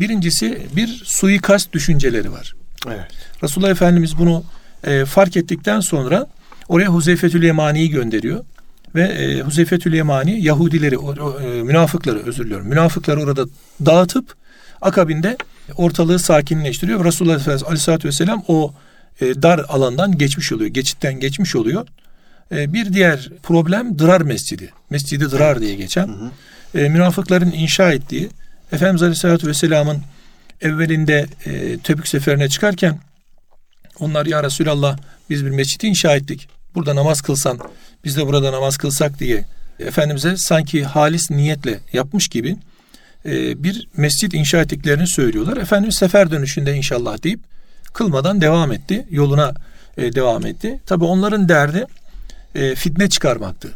birincisi 0.00 0.66
bir 0.76 1.02
suikast 1.04 1.72
düşünceleri 1.72 2.32
var. 2.32 2.54
Evet. 2.86 3.06
Resulullah 3.42 3.70
Efendimiz 3.70 4.18
bunu 4.18 4.44
e, 4.84 5.04
fark 5.04 5.36
ettikten 5.36 5.80
sonra 5.80 6.26
oraya 6.68 6.86
Huzeyfetül 6.86 7.42
Yemani'yi 7.42 7.90
gönderiyor. 7.90 8.44
Ve 8.94 9.02
e, 9.02 9.40
Huzeyfetül 9.40 9.94
Yemani 9.94 10.44
Yahudileri, 10.44 10.98
o, 10.98 11.14
o, 11.24 11.40
e, 11.40 11.62
münafıkları 11.62 12.26
özür 12.26 12.44
diliyorum. 12.44 12.66
Münafıkları 12.66 13.20
orada 13.20 13.44
dağıtıp 13.86 14.34
akabinde 14.80 15.36
ortalığı 15.76 16.18
sakinleştiriyor. 16.18 17.04
Resulullah 17.04 17.34
Efendimiz 17.34 17.62
Aleyhisselatü 17.62 18.08
Vesselam 18.08 18.44
o 18.48 18.74
e, 19.20 19.42
dar 19.42 19.58
alandan 19.68 20.18
geçmiş 20.18 20.52
oluyor. 20.52 20.70
Geçitten 20.70 21.20
geçmiş 21.20 21.56
oluyor. 21.56 21.86
E, 22.52 22.72
bir 22.72 22.92
diğer 22.92 23.28
problem 23.42 23.98
Dırar 23.98 24.20
Mescidi. 24.20 24.70
Mescidi 24.90 25.30
Dırar 25.30 25.60
diye 25.60 25.74
geçen. 25.74 26.08
Hı 26.08 26.12
hı. 26.12 26.30
E, 26.78 26.88
münafıkların 26.88 27.50
inşa 27.50 27.92
ettiği 27.92 28.30
Efendimiz 28.72 29.02
Aleyhisselatü 29.02 29.46
Vesselam'ın 29.46 30.02
evvelinde 30.60 31.26
e, 31.46 31.78
Tebük 31.78 32.08
seferine 32.08 32.48
çıkarken 32.48 32.98
onlar 33.98 34.26
ya 34.26 34.42
Resulallah 34.42 34.98
biz 35.30 35.44
bir 35.44 35.50
mescidi 35.50 35.86
inşa 35.86 36.16
ettik. 36.16 36.48
Burada 36.74 36.96
namaz 36.96 37.20
kılsan 37.20 37.58
biz 38.04 38.16
de 38.16 38.26
burada 38.26 38.52
namaz 38.52 38.76
kılsak 38.76 39.20
diye 39.20 39.44
Efendimiz'e 39.78 40.36
sanki 40.36 40.84
halis 40.84 41.30
niyetle 41.30 41.80
yapmış 41.92 42.28
gibi 42.28 42.56
e, 43.26 43.62
bir 43.64 43.88
mescit 43.96 44.34
inşa 44.34 44.60
ettiklerini 44.60 45.06
söylüyorlar. 45.06 45.56
Efendimiz 45.56 45.94
sefer 45.94 46.30
dönüşünde 46.30 46.74
inşallah 46.74 47.22
deyip 47.22 47.40
kılmadan 47.92 48.40
devam 48.40 48.72
etti. 48.72 49.06
Yoluna 49.10 49.54
e, 49.96 50.14
devam 50.14 50.46
etti. 50.46 50.80
Tabi 50.86 51.04
onların 51.04 51.48
derdi 51.48 51.86
e, 52.54 52.74
fitne 52.74 53.08
çıkarmaktı. 53.08 53.70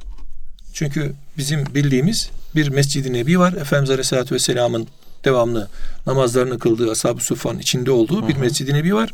Çünkü 0.73 1.13
bizim 1.39 1.75
bildiğimiz 1.75 2.31
bir 2.55 2.69
Mescid-i 2.69 3.13
Nebi 3.13 3.39
var. 3.39 3.53
Efendimiz 3.53 3.91
Aleyhisselatü 3.91 4.35
Vesselam'ın 4.35 4.89
devamlı 5.25 5.69
namazlarını 6.07 6.59
kıldığı 6.59 6.91
Ashab-ı 6.91 7.21
Suffa'nın 7.21 7.59
içinde 7.59 7.91
olduğu 7.91 8.29
bir 8.29 8.37
Mescid-i 8.37 8.75
Nebi 8.75 8.95
var. 8.95 9.13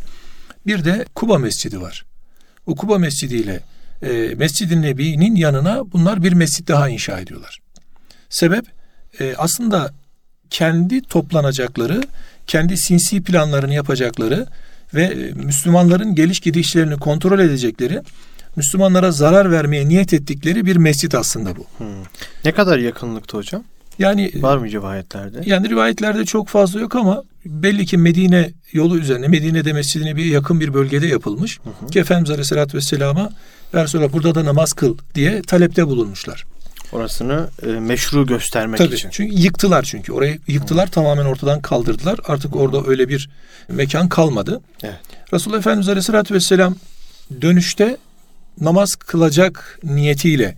Bir 0.66 0.85
de 0.85 1.04
Kuba 1.14 1.38
Mescidi 1.38 1.81
var. 1.81 2.04
O 2.66 2.75
Kuba 2.75 2.99
Mescidi 2.99 3.35
ile 3.35 3.61
e, 4.02 4.35
Mescid-i 4.37 4.82
Nebi'nin 4.82 5.37
yanına 5.37 5.92
bunlar 5.92 6.23
bir 6.23 6.32
mescit 6.32 6.68
daha 6.68 6.88
inşa 6.88 7.21
ediyorlar. 7.21 7.59
Sebep 8.28 8.64
e, 9.21 9.35
aslında 9.38 9.92
kendi 10.50 11.02
toplanacakları, 11.02 12.02
kendi 12.47 12.76
sinsi 12.76 13.23
planlarını 13.23 13.75
yapacakları 13.75 14.47
ve 14.94 15.02
e, 15.02 15.32
Müslümanların 15.32 16.14
geliş 16.14 16.40
gidişlerini 16.40 16.97
kontrol 16.97 17.38
edecekleri, 17.38 18.00
Müslümanlara 18.56 19.12
zarar 19.12 19.50
vermeye 19.50 19.88
niyet 19.88 20.12
ettikleri 20.12 20.66
bir 20.66 20.76
mescit 20.76 21.14
aslında 21.14 21.56
bu. 21.56 21.66
Hmm. 21.78 21.87
Ne 22.44 22.52
kadar 22.52 22.78
yakınlıkta 22.78 23.38
hocam? 23.38 23.64
Yani 23.99 24.32
var 24.34 24.56
mı 24.56 24.70
rivayetlerde? 24.70 25.42
Yani 25.46 25.68
rivayetlerde 25.68 26.25
çok 26.25 26.49
fazla 26.49 26.80
yok 26.80 26.94
ama 26.94 27.22
belli 27.44 27.87
ki 27.87 27.99
Medine 27.99 28.50
yolu 28.72 28.99
üzerine 28.99 29.28
Medine'de 29.28 29.72
mescidine 29.72 30.16
bir 30.16 30.25
yakın 30.25 30.61
bir 30.61 30.75
bölgede 30.75 31.06
yapılmış. 31.06 31.58
Hı 31.58 31.70
hı. 31.84 31.90
Ki 31.90 31.99
Efendimiz 31.99 32.30
Aleyhisselatü 32.30 32.76
Vesselam'a 32.76 33.30
ya 33.72 33.84
Resulallah 33.84 34.12
burada 34.12 34.34
da 34.34 34.44
namaz 34.44 34.72
kıl 34.72 34.99
diye 35.14 35.42
talepte 35.42 35.87
bulunmuşlar. 35.87 36.44
Orasını 36.92 37.49
e, 37.62 37.66
meşru 37.66 38.26
göstermek 38.26 38.78
Tabii, 38.78 38.94
için. 38.94 39.11
Çünkü 39.11 39.34
yıktılar 39.34 39.82
çünkü. 39.82 40.12
Orayı 40.12 40.38
yıktılar 40.49 40.87
hı. 40.87 40.90
tamamen 40.90 41.25
ortadan 41.25 41.61
kaldırdılar. 41.61 42.18
Artık 42.25 42.56
orada 42.56 42.87
öyle 42.87 43.08
bir 43.08 43.30
mekan 43.68 44.08
kalmadı. 44.08 44.61
Evet. 44.82 44.96
Resulullah 45.32 45.58
Efendimiz 45.58 45.88
Aleyhisselatü 45.88 46.34
Vesselam 46.34 46.76
dönüşte 47.42 47.96
namaz 48.61 48.94
kılacak 48.94 49.80
niyetiyle 49.84 50.56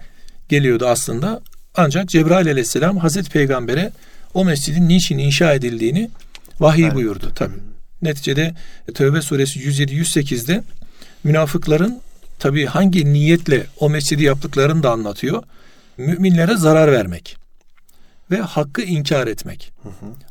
geliyordu 0.49 0.87
aslında. 0.87 1.41
Ancak 1.75 2.09
Cebrail 2.09 2.49
aleyhisselam 2.49 2.97
Hazreti 2.97 3.31
Peygamber'e 3.31 3.93
o 4.35 4.45
mescidin 4.45 4.89
niçin 4.89 5.19
inşa 5.19 5.53
edildiğini 5.53 6.11
vahiy 6.61 6.85
evet. 6.85 6.95
buyurdu 6.95 7.33
tabi. 7.35 7.55
Neticede 8.03 8.55
Tövbe 8.95 9.23
suresi 9.23 9.61
107-108'de 9.61 10.63
münafıkların 11.25 12.01
tabi 12.39 12.67
hangi 12.67 13.13
niyetle 13.13 13.67
o 13.81 13.91
mescidi 13.91 14.23
yaptıklarını 14.23 14.83
da 14.83 14.91
anlatıyor. 14.91 15.43
Müminlere 15.97 16.57
zarar 16.57 16.93
vermek 16.93 17.37
ve 18.31 18.37
hakkı 18.37 18.83
inkar 18.83 19.27
etmek. 19.27 19.73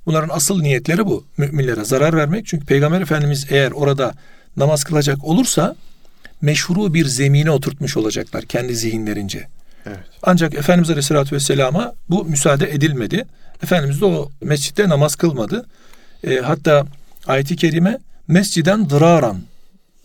Bunların 0.06 0.30
asıl 0.36 0.62
niyetleri 0.62 1.06
bu. 1.06 1.26
Müminlere 1.38 1.86
zarar 1.86 2.14
vermek. 2.18 2.46
Çünkü 2.48 2.66
Peygamber 2.66 3.02
Efendimiz 3.02 3.46
eğer 3.50 3.72
orada 3.72 4.14
namaz 4.58 4.84
kılacak 4.84 5.24
olursa 5.24 5.76
meşhuru 6.42 6.94
bir 6.94 7.06
zemine 7.06 7.52
oturtmuş 7.52 7.98
olacaklar 7.98 8.46
kendi 8.46 8.76
zihinlerince. 8.76 9.48
Evet. 9.86 10.00
Ancak 10.24 10.54
Efendimiz 10.54 10.90
Aleyhisselatü 10.90 11.36
Vesselam'a 11.36 11.94
bu 12.10 12.25
müsaade 12.25 12.72
edilmedi. 12.72 13.25
Efendimiz 13.63 14.02
de 14.02 14.06
o 14.06 14.32
mescitte 14.42 14.90
namaz 14.90 15.16
kılmadı. 15.16 15.66
E, 16.24 16.38
hatta 16.38 16.86
ayeti 17.28 17.56
kerime 17.56 17.98
mesciden 18.28 18.90
dıraran 18.90 19.38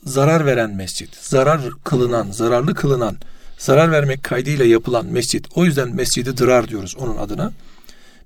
zarar 0.04 0.46
veren 0.46 0.70
mescit, 0.70 1.16
zarar 1.16 1.60
kılınan, 1.84 2.30
zararlı 2.30 2.74
kılınan, 2.74 3.16
zarar 3.58 3.92
vermek 3.92 4.24
kaydıyla 4.24 4.64
yapılan 4.64 5.06
mescit. 5.06 5.46
O 5.54 5.64
yüzden 5.64 5.96
mescidi 5.96 6.36
dırar 6.36 6.68
diyoruz 6.68 6.96
onun 6.98 7.16
adına. 7.16 7.52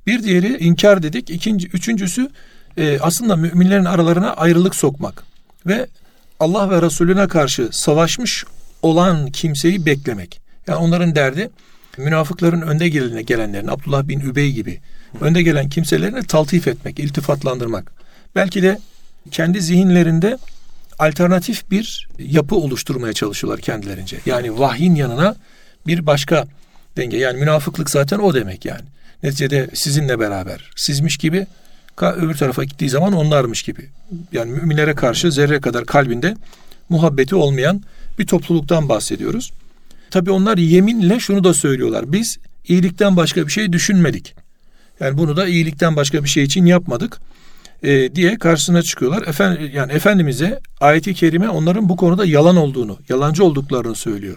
Bir 0.06 0.22
diğeri 0.22 0.58
inkar 0.58 1.02
dedik. 1.02 1.30
İkinci, 1.30 1.66
üçüncüsü 1.66 2.30
e, 2.76 2.98
aslında 3.00 3.36
müminlerin 3.36 3.84
aralarına 3.84 4.32
ayrılık 4.32 4.74
sokmak 4.74 5.24
ve 5.66 5.86
Allah 6.40 6.70
ve 6.70 6.82
Resulüne 6.82 7.28
karşı 7.28 7.68
savaşmış 7.72 8.44
olan 8.82 9.30
kimseyi 9.30 9.86
beklemek. 9.86 10.41
Yani 10.66 10.78
onların 10.78 11.14
derdi 11.14 11.50
münafıkların 11.98 12.60
önde 12.60 12.88
gelenine 12.88 13.22
gelenlerin 13.22 13.66
Abdullah 13.66 14.08
bin 14.08 14.20
Übey 14.20 14.52
gibi 14.52 14.80
önde 15.20 15.42
gelen 15.42 15.68
kimselerini 15.68 16.26
taltif 16.26 16.68
etmek, 16.68 16.98
iltifatlandırmak. 16.98 17.92
Belki 18.34 18.62
de 18.62 18.78
kendi 19.30 19.60
zihinlerinde 19.60 20.38
alternatif 20.98 21.70
bir 21.70 22.08
yapı 22.18 22.56
oluşturmaya 22.56 23.12
çalışıyorlar 23.12 23.60
kendilerince. 23.60 24.18
Yani 24.26 24.58
vahyin 24.58 24.94
yanına 24.94 25.36
bir 25.86 26.06
başka 26.06 26.46
denge. 26.96 27.16
Yani 27.16 27.38
münafıklık 27.38 27.90
zaten 27.90 28.18
o 28.18 28.34
demek 28.34 28.64
yani. 28.64 28.84
Neticede 29.22 29.70
sizinle 29.74 30.18
beraber, 30.18 30.70
sizmiş 30.76 31.16
gibi 31.16 31.46
öbür 32.00 32.34
tarafa 32.34 32.64
gittiği 32.64 32.90
zaman 32.90 33.12
onlarmış 33.12 33.62
gibi. 33.62 33.90
Yani 34.32 34.50
müminlere 34.50 34.94
karşı 34.94 35.32
zerre 35.32 35.60
kadar 35.60 35.84
kalbinde 35.84 36.36
muhabbeti 36.88 37.34
olmayan 37.34 37.82
bir 38.18 38.26
topluluktan 38.26 38.88
bahsediyoruz. 38.88 39.52
Tabi 40.12 40.30
onlar 40.30 40.58
yeminle 40.58 41.20
şunu 41.20 41.44
da 41.44 41.54
söylüyorlar. 41.54 42.12
Biz 42.12 42.38
iyilikten 42.68 43.16
başka 43.16 43.46
bir 43.46 43.52
şey 43.52 43.72
düşünmedik. 43.72 44.34
Yani 45.00 45.18
bunu 45.18 45.36
da 45.36 45.46
iyilikten 45.46 45.96
başka 45.96 46.24
bir 46.24 46.28
şey 46.28 46.44
için 46.44 46.66
yapmadık 46.66 47.20
e, 47.82 48.14
diye 48.14 48.38
karşısına 48.38 48.82
çıkıyorlar. 48.82 49.22
Efendim, 49.26 49.70
yani 49.74 49.92
Efendimiz'e 49.92 50.60
ayeti 50.80 51.14
kerime 51.14 51.48
onların 51.48 51.88
bu 51.88 51.96
konuda 51.96 52.24
yalan 52.24 52.56
olduğunu, 52.56 52.98
yalancı 53.08 53.44
olduklarını 53.44 53.94
söylüyor. 53.94 54.36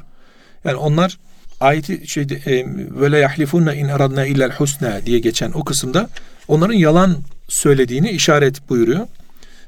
Yani 0.66 0.76
onlar 0.76 1.18
ayeti 1.60 2.08
şeyde 2.08 2.66
ve 3.02 3.12
la 3.12 3.18
yahlifunna 3.18 3.74
in 3.74 3.88
aradna 3.88 4.26
illa'l 4.26 4.52
husna 4.52 5.06
diye 5.06 5.20
geçen 5.20 5.52
o 5.52 5.64
kısımda 5.64 6.10
onların 6.48 6.74
yalan 6.74 7.18
söylediğini 7.48 8.10
işaret 8.10 8.70
buyuruyor. 8.70 9.08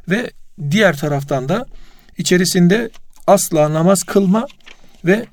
Ve 0.10 0.32
diğer 0.72 0.98
taraftan 0.98 1.50
da 1.50 1.66
içerisinde 2.18 2.90
asla 3.28 3.74
namaz 3.74 4.04
kılma 4.04 4.48
ve 5.06 5.26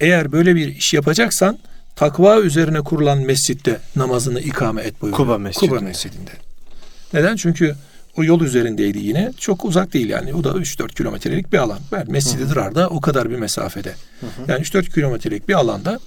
eğer 0.00 0.32
böyle 0.32 0.54
bir 0.54 0.68
iş 0.76 0.94
yapacaksan 0.94 1.58
takva 1.96 2.40
üzerine 2.40 2.80
kurulan 2.80 3.18
mescitte 3.18 3.80
namazını 3.96 4.40
ikame 4.40 4.82
et 4.82 5.02
buyuruyor. 5.02 5.16
Kuba 5.16 5.38
Mescidinde. 5.38 5.70
Kuba 5.70 5.80
Mescidinde. 5.80 6.30
Neden? 7.12 7.36
Çünkü 7.36 7.76
o 8.16 8.24
yol 8.24 8.40
üzerindeydi 8.40 8.98
yine. 8.98 9.32
Çok 9.38 9.64
uzak 9.64 9.92
değil 9.92 10.08
yani. 10.08 10.34
O 10.34 10.44
da 10.44 10.48
3-4 10.48 10.94
kilometrelik 10.94 11.52
bir 11.52 11.58
alan. 11.58 11.78
Yani 11.92 12.12
Mescid-i 12.12 12.48
Dırar'da 12.48 12.88
o 12.88 13.00
kadar 13.00 13.30
bir 13.30 13.36
mesafede. 13.36 13.94
Hı 14.20 14.26
hı. 14.26 14.52
Yani 14.52 14.62
3-4 14.62 14.94
kilometrelik 14.94 15.48
bir 15.48 15.54
alanda 15.54 15.98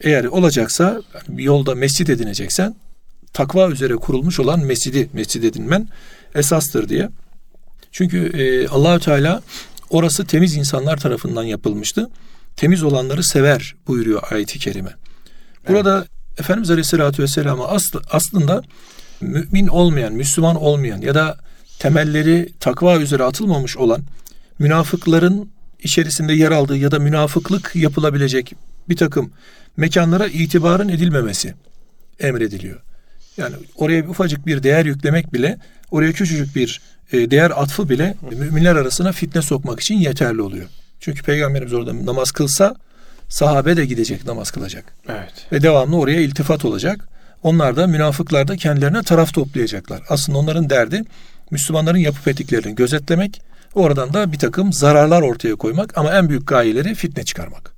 eğer 0.00 0.24
olacaksa 0.24 1.02
bir 1.28 1.42
yolda 1.42 1.74
mescit 1.74 2.10
edineceksen 2.10 2.74
takva 3.32 3.68
üzere 3.68 3.94
kurulmuş 3.94 4.40
olan 4.40 4.60
mescidi 4.60 5.08
mescid 5.12 5.42
edinmen 5.42 5.88
esastır 6.34 6.88
diye. 6.88 7.08
Çünkü 7.92 8.18
e, 8.18 8.68
Allahü 8.68 9.00
Teala 9.00 9.42
orası 9.90 10.26
temiz 10.26 10.56
insanlar 10.56 10.96
tarafından 10.96 11.44
yapılmıştı 11.44 12.10
temiz 12.58 12.82
olanları 12.82 13.24
sever 13.24 13.74
buyuruyor 13.86 14.22
ayeti 14.30 14.58
kerime. 14.58 14.90
Burada 15.68 15.98
evet. 15.98 16.40
Efendimiz 16.40 16.70
Aleyhisselatü 16.70 17.22
Vesselam'a 17.22 17.68
aslı, 17.68 18.02
aslında 18.10 18.62
mümin 19.20 19.66
olmayan, 19.66 20.12
Müslüman 20.12 20.56
olmayan 20.56 21.00
ya 21.00 21.14
da 21.14 21.38
temelleri 21.78 22.52
takva 22.60 22.98
üzere 22.98 23.22
atılmamış 23.22 23.76
olan 23.76 24.02
münafıkların 24.58 25.50
içerisinde 25.82 26.32
yer 26.32 26.50
aldığı 26.50 26.76
ya 26.76 26.90
da 26.90 26.98
münafıklık 26.98 27.76
yapılabilecek 27.76 28.52
bir 28.88 28.96
takım 28.96 29.32
mekanlara 29.76 30.26
itibarın 30.26 30.88
edilmemesi 30.88 31.54
emrediliyor. 32.20 32.80
Yani 33.36 33.54
oraya 33.76 34.04
bir 34.04 34.08
ufacık 34.08 34.46
bir 34.46 34.62
değer 34.62 34.84
yüklemek 34.84 35.32
bile, 35.32 35.58
oraya 35.90 36.12
küçücük 36.12 36.56
bir 36.56 36.80
e, 37.12 37.30
değer 37.30 37.52
atfı 37.62 37.88
bile 37.88 38.14
müminler 38.32 38.76
arasına 38.76 39.12
fitne 39.12 39.42
sokmak 39.42 39.80
için 39.80 39.94
yeterli 39.94 40.42
oluyor. 40.42 40.68
Çünkü 41.00 41.22
Peygamberimiz 41.22 41.72
orada 41.72 42.06
namaz 42.06 42.30
kılsa 42.30 42.74
sahabe 43.28 43.76
de 43.76 43.86
gidecek 43.86 44.24
namaz 44.24 44.50
kılacak. 44.50 44.84
Evet. 45.08 45.46
Ve 45.52 45.62
devamlı 45.62 45.96
oraya 45.96 46.20
iltifat 46.20 46.64
olacak. 46.64 47.08
Onlar 47.42 47.76
da 47.76 47.86
münafıklar 47.86 48.48
da 48.48 48.56
kendilerine 48.56 49.02
taraf 49.02 49.34
toplayacaklar. 49.34 50.02
Aslında 50.08 50.38
onların 50.38 50.70
derdi 50.70 51.04
Müslümanların 51.50 51.98
yapı 51.98 52.30
etiklerini 52.30 52.74
gözetlemek, 52.74 53.42
oradan 53.74 54.12
da 54.14 54.32
bir 54.32 54.38
takım 54.38 54.72
zararlar 54.72 55.22
ortaya 55.22 55.56
koymak 55.56 55.98
ama 55.98 56.14
en 56.14 56.28
büyük 56.28 56.46
gayeleri 56.46 56.94
fitne 56.94 57.24
çıkarmak. 57.24 57.72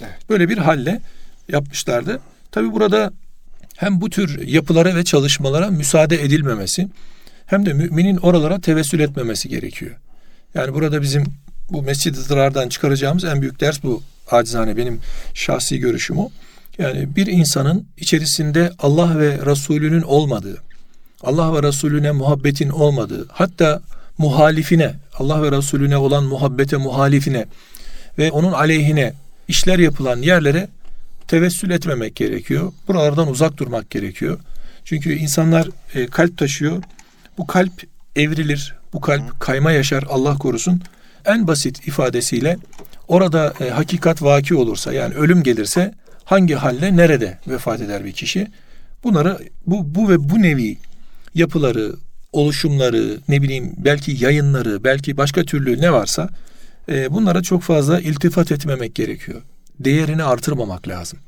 Evet. 0.00 0.30
Böyle 0.30 0.48
bir 0.48 0.58
halle 0.58 1.00
yapmışlardı. 1.48 2.20
Tabi 2.52 2.72
burada 2.72 3.12
hem 3.76 4.00
bu 4.00 4.10
tür 4.10 4.46
yapılara 4.46 4.96
ve 4.96 5.04
çalışmalara 5.04 5.70
müsaade 5.70 6.22
edilmemesi 6.22 6.88
hem 7.46 7.66
de 7.66 7.72
müminin 7.72 8.16
oralara 8.16 8.60
tevessül 8.60 9.00
etmemesi 9.00 9.48
gerekiyor. 9.48 9.96
Yani 10.54 10.74
burada 10.74 11.02
bizim 11.02 11.24
bu 11.70 11.82
mescid-i 11.82 12.68
çıkaracağımız 12.68 13.24
en 13.24 13.42
büyük 13.42 13.60
ders 13.60 13.82
bu 13.82 14.02
acizane 14.30 14.76
benim 14.76 15.00
şahsi 15.34 15.78
görüşüm 15.78 16.18
o. 16.18 16.30
Yani 16.78 17.16
bir 17.16 17.26
insanın 17.26 17.86
içerisinde 17.98 18.72
Allah 18.78 19.18
ve 19.18 19.38
Resulünün 19.46 20.02
olmadığı, 20.02 20.62
Allah 21.22 21.54
ve 21.54 21.68
Resulüne 21.68 22.10
muhabbetin 22.10 22.68
olmadığı, 22.68 23.26
hatta 23.32 23.82
muhalifine, 24.18 24.94
Allah 25.18 25.42
ve 25.42 25.52
Resulüne 25.52 25.96
olan 25.96 26.24
muhabbete 26.24 26.76
muhalifine 26.76 27.46
ve 28.18 28.30
onun 28.30 28.52
aleyhine 28.52 29.14
işler 29.48 29.78
yapılan 29.78 30.22
yerlere 30.22 30.68
tevessül 31.28 31.70
etmemek 31.70 32.16
gerekiyor. 32.16 32.72
Buralardan 32.88 33.30
uzak 33.30 33.56
durmak 33.56 33.90
gerekiyor. 33.90 34.38
Çünkü 34.84 35.14
insanlar 35.14 35.68
e, 35.94 36.06
kalp 36.06 36.38
taşıyor. 36.38 36.82
Bu 37.38 37.46
kalp 37.46 37.72
evrilir. 38.16 38.74
Bu 38.92 39.00
kalp 39.00 39.40
kayma 39.40 39.72
yaşar 39.72 40.04
Allah 40.08 40.38
korusun. 40.38 40.82
En 41.24 41.46
basit 41.46 41.88
ifadesiyle 41.88 42.58
orada 43.08 43.54
e, 43.60 43.70
hakikat 43.70 44.22
vaki 44.22 44.54
olursa 44.54 44.92
yani 44.92 45.14
ölüm 45.14 45.42
gelirse 45.42 45.94
hangi 46.24 46.54
halle 46.54 46.96
nerede 46.96 47.38
vefat 47.48 47.80
eder 47.80 48.04
bir 48.04 48.12
kişi? 48.12 48.46
Bunları 49.04 49.38
bu 49.66 49.94
bu 49.94 50.08
ve 50.08 50.28
bu 50.30 50.42
nevi 50.42 50.78
yapıları, 51.34 51.92
oluşumları, 52.32 53.18
ne 53.28 53.42
bileyim 53.42 53.72
belki 53.76 54.24
yayınları, 54.24 54.84
belki 54.84 55.16
başka 55.16 55.44
türlü 55.44 55.80
ne 55.80 55.92
varsa 55.92 56.28
e, 56.88 57.12
bunlara 57.12 57.42
çok 57.42 57.62
fazla 57.62 58.00
iltifat 58.00 58.52
etmemek 58.52 58.94
gerekiyor. 58.94 59.42
Değerini 59.80 60.22
artırmamak 60.22 60.88
lazım. 60.88 61.18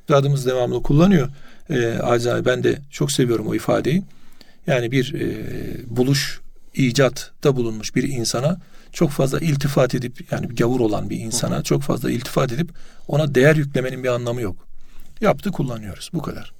Üstadımız 0.00 0.46
devamlı 0.46 0.82
kullanıyor. 0.82 1.28
E, 1.70 1.86
acayip 1.86 2.46
ben 2.46 2.64
de 2.64 2.78
çok 2.90 3.12
seviyorum 3.12 3.46
o 3.46 3.54
ifadeyi. 3.54 4.02
Yani 4.66 4.92
bir 4.92 5.14
e, 5.14 5.36
buluş, 5.96 6.40
icatta 6.74 7.56
bulunmuş 7.56 7.96
bir 7.96 8.02
insana 8.02 8.56
çok 8.92 9.10
fazla 9.10 9.40
iltifat 9.40 9.94
edip 9.94 10.32
yani 10.32 10.46
gavur 10.46 10.80
olan 10.80 11.10
bir 11.10 11.20
insana 11.20 11.58
hı 11.58 11.62
çok 11.62 11.82
fazla 11.82 12.10
iltifat 12.10 12.52
edip 12.52 12.70
ona 13.08 13.34
değer 13.34 13.56
yüklemenin 13.56 14.04
bir 14.04 14.08
anlamı 14.08 14.40
yok. 14.40 14.66
Yaptı 15.20 15.52
kullanıyoruz 15.52 16.10
bu 16.14 16.22
kadar. 16.22 16.52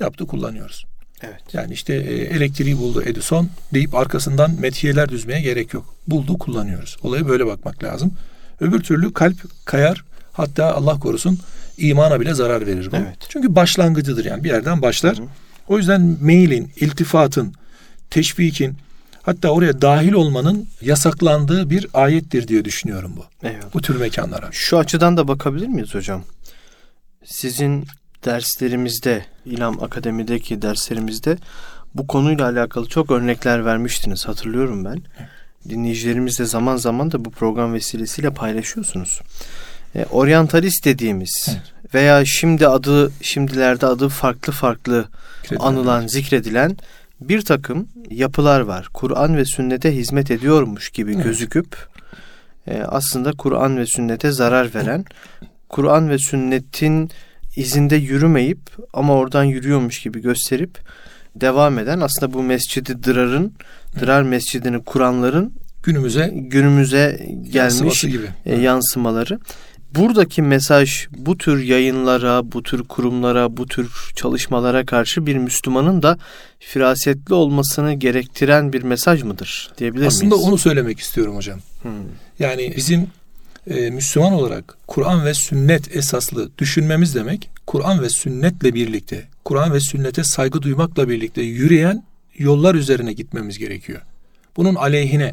Yaptı 0.00 0.26
kullanıyoruz. 0.26 0.84
Evet. 1.22 1.42
Yani 1.52 1.72
işte 1.72 1.94
e, 1.94 2.14
elektriği 2.14 2.78
buldu 2.78 3.02
Edison 3.02 3.50
deyip 3.74 3.94
arkasından 3.94 4.60
metiyeler 4.60 5.08
düzmeye 5.08 5.40
gerek 5.40 5.74
yok. 5.74 5.94
Buldu 6.06 6.38
kullanıyoruz. 6.38 6.96
Olaya 7.02 7.28
böyle 7.28 7.46
bakmak 7.46 7.84
lazım. 7.84 8.12
Öbür 8.60 8.80
türlü 8.80 9.12
kalp 9.12 9.36
kayar 9.64 10.04
hatta 10.32 10.74
Allah 10.74 10.98
korusun 11.00 11.38
imana 11.78 12.20
bile 12.20 12.34
zarar 12.34 12.66
verir 12.66 12.92
bu. 12.92 12.96
Evet. 12.96 13.16
Çünkü 13.28 13.54
başlangıcıdır 13.54 14.24
yani 14.24 14.44
bir 14.44 14.48
yerden 14.48 14.82
başlar. 14.82 15.18
Hı. 15.18 15.22
O 15.68 15.78
yüzden 15.78 16.16
mailin, 16.20 16.72
iltifatın, 16.76 17.54
teşvikin 18.10 18.76
hatta 19.24 19.48
oraya 19.48 19.82
dahil 19.82 20.12
olmanın 20.12 20.68
yasaklandığı 20.80 21.70
bir 21.70 21.86
ayettir 21.94 22.48
diye 22.48 22.64
düşünüyorum 22.64 23.12
bu. 23.16 23.46
Eyvallah. 23.46 23.74
Bu 23.74 23.82
tür 23.82 24.00
mekanlara. 24.00 24.48
Şu 24.52 24.78
açıdan 24.78 25.16
da 25.16 25.28
bakabilir 25.28 25.66
miyiz 25.66 25.94
hocam? 25.94 26.24
Sizin 27.24 27.86
derslerimizde, 28.24 29.24
İlam 29.44 29.82
Akademi'deki 29.82 30.62
derslerimizde 30.62 31.38
bu 31.94 32.06
konuyla 32.06 32.48
alakalı 32.48 32.86
çok 32.88 33.10
örnekler 33.10 33.64
vermiştiniz 33.64 34.28
hatırlıyorum 34.28 34.84
ben. 34.84 35.02
Dinleyicilerimizle 35.68 36.44
zaman 36.44 36.76
zaman 36.76 37.12
da 37.12 37.24
bu 37.24 37.30
program 37.30 37.74
vesilesiyle 37.74 38.30
paylaşıyorsunuz. 38.30 39.20
E, 39.94 40.04
oryantalist 40.04 40.84
dediğimiz 40.84 41.48
evet. 41.50 41.94
veya 41.94 42.24
şimdi 42.24 42.68
adı 42.68 43.12
şimdilerde 43.20 43.86
adı 43.86 44.08
farklı 44.08 44.52
farklı 44.52 45.04
Zikredilen 45.42 45.66
anılan, 45.66 46.06
zikredilen 46.06 46.76
bir 47.28 47.42
takım 47.42 47.88
yapılar 48.10 48.60
var. 48.60 48.88
Kur'an 48.94 49.36
ve 49.36 49.44
sünnete 49.44 49.96
hizmet 49.96 50.30
ediyormuş 50.30 50.90
gibi 50.90 51.12
evet. 51.14 51.24
gözüküp 51.24 51.88
e, 52.66 52.82
aslında 52.82 53.32
Kur'an 53.32 53.76
ve 53.76 53.86
sünnete 53.86 54.32
zarar 54.32 54.74
veren, 54.74 55.04
Kur'an 55.68 56.10
ve 56.10 56.18
sünnetin 56.18 57.10
izinde 57.56 57.96
yürümeyip 57.96 58.60
ama 58.92 59.14
oradan 59.14 59.44
yürüyormuş 59.44 60.02
gibi 60.02 60.20
gösterip 60.22 60.78
devam 61.36 61.78
eden 61.78 62.00
aslında 62.00 62.32
bu 62.32 62.42
mescidi 62.42 63.02
Dırar'ın 63.02 63.52
Dırar 64.00 64.22
Mescidini 64.22 64.84
kuranların 64.84 65.52
günümüze 65.82 66.30
günümüze 66.34 67.28
gelmiş 67.52 68.00
gibi. 68.00 68.26
E, 68.46 68.56
yansımaları. 68.56 69.38
Buradaki 69.94 70.42
mesaj 70.42 71.06
bu 71.10 71.38
tür 71.38 71.62
yayınlara, 71.62 72.52
bu 72.52 72.62
tür 72.62 72.84
kurumlara, 72.84 73.56
bu 73.56 73.66
tür 73.66 74.12
çalışmalara 74.16 74.86
karşı 74.86 75.26
bir 75.26 75.36
Müslümanın 75.36 76.02
da 76.02 76.18
firasetli 76.58 77.34
olmasını 77.34 77.94
gerektiren 77.94 78.72
bir 78.72 78.82
mesaj 78.82 79.22
mıdır 79.22 79.72
diyebilir 79.78 80.06
Aslında 80.06 80.24
miyiz? 80.24 80.34
Aslında 80.34 80.48
onu 80.50 80.58
söylemek 80.58 80.98
istiyorum 80.98 81.36
hocam. 81.36 81.60
Hmm. 81.82 81.92
Yani 82.38 82.72
bizim 82.76 83.06
e, 83.66 83.90
Müslüman 83.90 84.32
olarak 84.32 84.76
Kur'an 84.86 85.24
ve 85.24 85.34
sünnet 85.34 85.96
esaslı 85.96 86.58
düşünmemiz 86.58 87.14
demek 87.14 87.50
Kur'an 87.66 88.02
ve 88.02 88.08
sünnetle 88.08 88.74
birlikte, 88.74 89.24
Kur'an 89.44 89.72
ve 89.72 89.80
sünnete 89.80 90.24
saygı 90.24 90.62
duymakla 90.62 91.08
birlikte 91.08 91.42
yürüyen 91.42 92.04
yollar 92.38 92.74
üzerine 92.74 93.12
gitmemiz 93.12 93.58
gerekiyor. 93.58 94.00
Bunun 94.56 94.74
aleyhine 94.74 95.32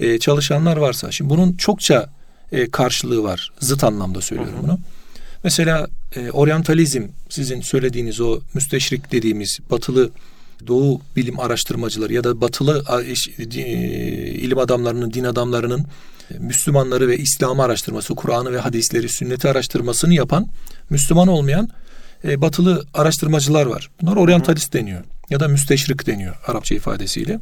e, 0.00 0.18
çalışanlar 0.18 0.76
varsa, 0.76 1.10
şimdi 1.10 1.30
bunun 1.30 1.52
çokça 1.52 2.10
e, 2.54 2.70
karşılığı 2.70 3.22
var. 3.22 3.52
Zıt 3.60 3.84
anlamda 3.84 4.20
söylüyorum 4.20 4.54
hı 4.54 4.58
hı. 4.58 4.62
bunu. 4.62 4.78
Mesela 5.44 5.86
e, 6.16 6.30
oryantalizm 6.30 7.02
sizin 7.28 7.60
söylediğiniz 7.60 8.20
o 8.20 8.40
müsteşrik 8.54 9.12
dediğimiz 9.12 9.58
batılı 9.70 10.10
doğu 10.66 11.00
bilim 11.16 11.40
araştırmacıları 11.40 12.12
ya 12.12 12.24
da 12.24 12.40
batılı 12.40 12.84
e, 13.06 13.62
ilim 14.30 14.58
adamlarının, 14.58 15.12
din 15.12 15.24
adamlarının 15.24 15.86
Müslümanları 16.38 17.08
ve 17.08 17.18
İslam'ı 17.18 17.62
araştırması, 17.62 18.14
Kur'an'ı 18.14 18.52
ve 18.52 18.58
hadisleri, 18.58 19.08
sünneti 19.08 19.48
araştırmasını 19.48 20.14
yapan 20.14 20.46
Müslüman 20.90 21.28
olmayan 21.28 21.68
e, 22.24 22.40
batılı 22.40 22.84
araştırmacılar 22.94 23.66
var. 23.66 23.90
Bunlar 24.02 24.16
oryantalist 24.16 24.72
deniyor 24.72 25.04
ya 25.30 25.40
da 25.40 25.48
müsteşrik 25.48 26.06
deniyor 26.06 26.36
Arapça 26.46 26.74
ifadesiyle. 26.74 27.40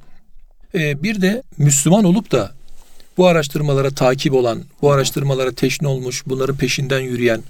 E, 0.75 1.03
bir 1.03 1.23
de 1.23 1.43
Müslüman 1.59 2.05
olup 2.05 2.33
da 2.33 2.53
bu 3.17 3.27
araştırmalara 3.27 3.91
takip 3.91 4.35
olan, 4.35 4.63
bu 4.83 4.93
araştırmalara 4.93 5.53
teşne 5.53 5.89
olmuş, 5.89 6.23
bunların 6.27 6.57
peşinden 6.57 7.01
yürüyen, 7.01 7.43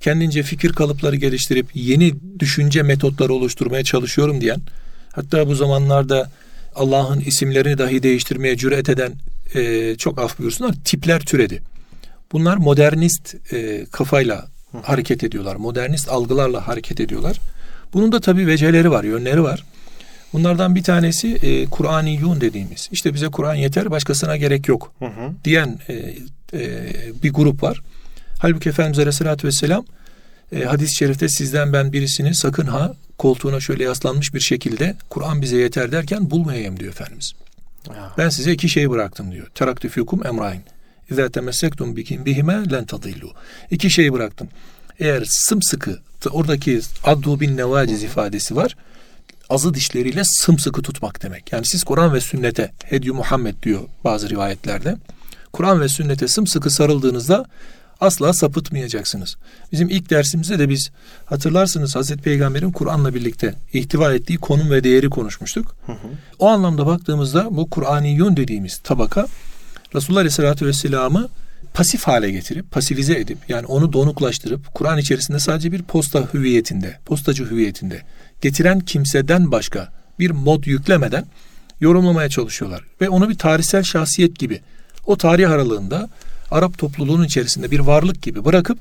kendince 0.00 0.42
fikir 0.42 0.72
kalıpları 0.72 1.16
geliştirip 1.16 1.66
yeni 1.74 2.14
düşünce 2.38 2.82
metotları 2.82 3.34
oluşturmaya 3.34 3.84
çalışıyorum 3.84 4.40
diyen, 4.40 4.60
hatta 5.12 5.46
bu 5.46 5.54
zamanlarda 5.54 6.30
Allah'ın 6.74 7.20
isimlerini 7.20 7.78
dahi 7.78 8.02
değiştirmeye 8.02 8.56
cüret 8.56 8.88
eden 8.88 9.12
e, 9.54 9.94
çok 9.96 10.18
af 10.18 10.38
buyursunlar 10.38 10.74
tipler 10.84 11.20
türedi. 11.20 11.62
Bunlar 12.32 12.56
modernist 12.56 13.52
e, 13.52 13.86
kafayla 13.92 14.48
hareket 14.82 15.24
ediyorlar. 15.24 15.56
Modernist 15.56 16.08
algılarla 16.08 16.68
hareket 16.68 17.00
ediyorlar. 17.00 17.36
Bunun 17.92 18.12
da 18.12 18.20
tabii 18.20 18.46
veceleri 18.46 18.90
var, 18.90 19.04
yönleri 19.04 19.42
var. 19.42 19.64
Bunlardan 20.32 20.74
bir 20.74 20.82
tanesi 20.82 21.28
e, 21.28 21.66
Kur'aniyun 21.66 22.40
dediğimiz. 22.40 22.88
İşte 22.92 23.14
bize 23.14 23.28
Kur'an 23.28 23.54
yeter, 23.54 23.90
başkasına 23.90 24.36
gerek 24.36 24.68
yok 24.68 24.92
hı 24.98 25.04
hı. 25.04 25.32
diyen 25.44 25.78
e, 25.88 25.94
e, 26.52 26.92
bir 27.22 27.32
grup 27.32 27.62
var. 27.62 27.82
Halbuki 28.38 28.68
Efendimiz 28.68 28.98
Aleyhisselatü 28.98 29.46
Vesselam 29.46 29.84
e, 30.52 30.64
hadis-i 30.64 30.96
şerifte 30.96 31.28
sizden 31.28 31.72
ben 31.72 31.92
birisini 31.92 32.34
sakın 32.34 32.66
ha 32.66 32.94
koltuğuna 33.18 33.60
şöyle 33.60 33.84
yaslanmış 33.84 34.34
bir 34.34 34.40
şekilde 34.40 34.96
Kur'an 35.08 35.42
bize 35.42 35.56
yeter 35.56 35.92
derken 35.92 36.30
bulmayayım 36.30 36.80
diyor 36.80 36.92
Efendimiz. 36.92 37.32
Ya. 37.88 38.12
Ben 38.18 38.28
size 38.28 38.52
iki 38.52 38.68
şey 38.68 38.90
bıraktım 38.90 39.32
diyor. 39.32 39.46
Teraktü 39.54 39.88
fikum 39.88 40.26
emrain. 40.26 40.62
İzâ 41.10 41.28
temessektum 41.28 41.96
bikim 41.96 42.24
bihime 42.24 42.70
len 42.70 42.84
tadillu. 42.84 43.32
İki 43.70 43.90
şey 43.90 44.12
bıraktım. 44.12 44.48
Eğer 45.00 45.22
sımsıkı 45.24 45.98
oradaki 46.30 46.80
addu 47.04 47.40
bin 47.40 47.56
nevaciz 47.56 48.02
ifadesi 48.02 48.56
var 48.56 48.76
azı 49.50 49.74
dişleriyle 49.74 50.24
sımsıkı 50.24 50.82
tutmak 50.82 51.22
demek. 51.22 51.52
Yani 51.52 51.66
siz 51.66 51.84
Kur'an 51.84 52.14
ve 52.14 52.20
sünnete, 52.20 52.72
Hedyu 52.84 53.14
Muhammed 53.14 53.54
diyor 53.62 53.80
bazı 54.04 54.30
rivayetlerde. 54.30 54.96
Kur'an 55.52 55.80
ve 55.80 55.88
sünnete 55.88 56.28
sımsıkı 56.28 56.70
sarıldığınızda 56.70 57.44
asla 58.00 58.32
sapıtmayacaksınız. 58.32 59.36
Bizim 59.72 59.88
ilk 59.88 60.10
dersimizde 60.10 60.58
de 60.58 60.68
biz 60.68 60.90
hatırlarsınız 61.24 61.96
Hazreti 61.96 62.22
Peygamber'in 62.22 62.72
Kur'an'la 62.72 63.14
birlikte 63.14 63.54
ihtiva 63.72 64.14
ettiği 64.14 64.38
konum 64.38 64.70
ve 64.70 64.84
değeri 64.84 65.10
konuşmuştuk. 65.10 65.76
Hı 65.86 65.92
hı. 65.92 66.08
O 66.38 66.48
anlamda 66.48 66.86
baktığımızda 66.86 67.56
bu 67.56 67.70
Kur'aniyun 67.70 68.36
dediğimiz 68.36 68.78
tabaka 68.78 69.26
Resulullah 69.94 70.20
Aleyhisselatü 70.20 70.66
Vesselam'ı 70.66 71.28
pasif 71.74 72.02
hale 72.02 72.30
getirip, 72.30 72.70
pasifize 72.70 73.18
edip 73.18 73.38
yani 73.48 73.66
onu 73.66 73.92
donuklaştırıp 73.92 74.74
Kur'an 74.74 74.98
içerisinde 74.98 75.38
sadece 75.38 75.72
bir 75.72 75.82
posta 75.82 76.28
hüviyetinde, 76.34 76.98
postacı 77.06 77.50
hüviyetinde 77.50 78.02
getiren 78.40 78.80
kimseden 78.80 79.52
başka 79.52 79.88
bir 80.18 80.30
mod 80.30 80.64
yüklemeden 80.64 81.26
yorumlamaya 81.80 82.28
çalışıyorlar. 82.28 82.84
Ve 83.00 83.08
onu 83.08 83.28
bir 83.28 83.38
tarihsel 83.38 83.82
şahsiyet 83.82 84.38
gibi 84.38 84.60
o 85.06 85.16
tarih 85.16 85.50
aralığında 85.50 86.08
Arap 86.50 86.78
topluluğunun 86.78 87.24
içerisinde 87.24 87.70
bir 87.70 87.78
varlık 87.78 88.22
gibi 88.22 88.44
bırakıp 88.44 88.78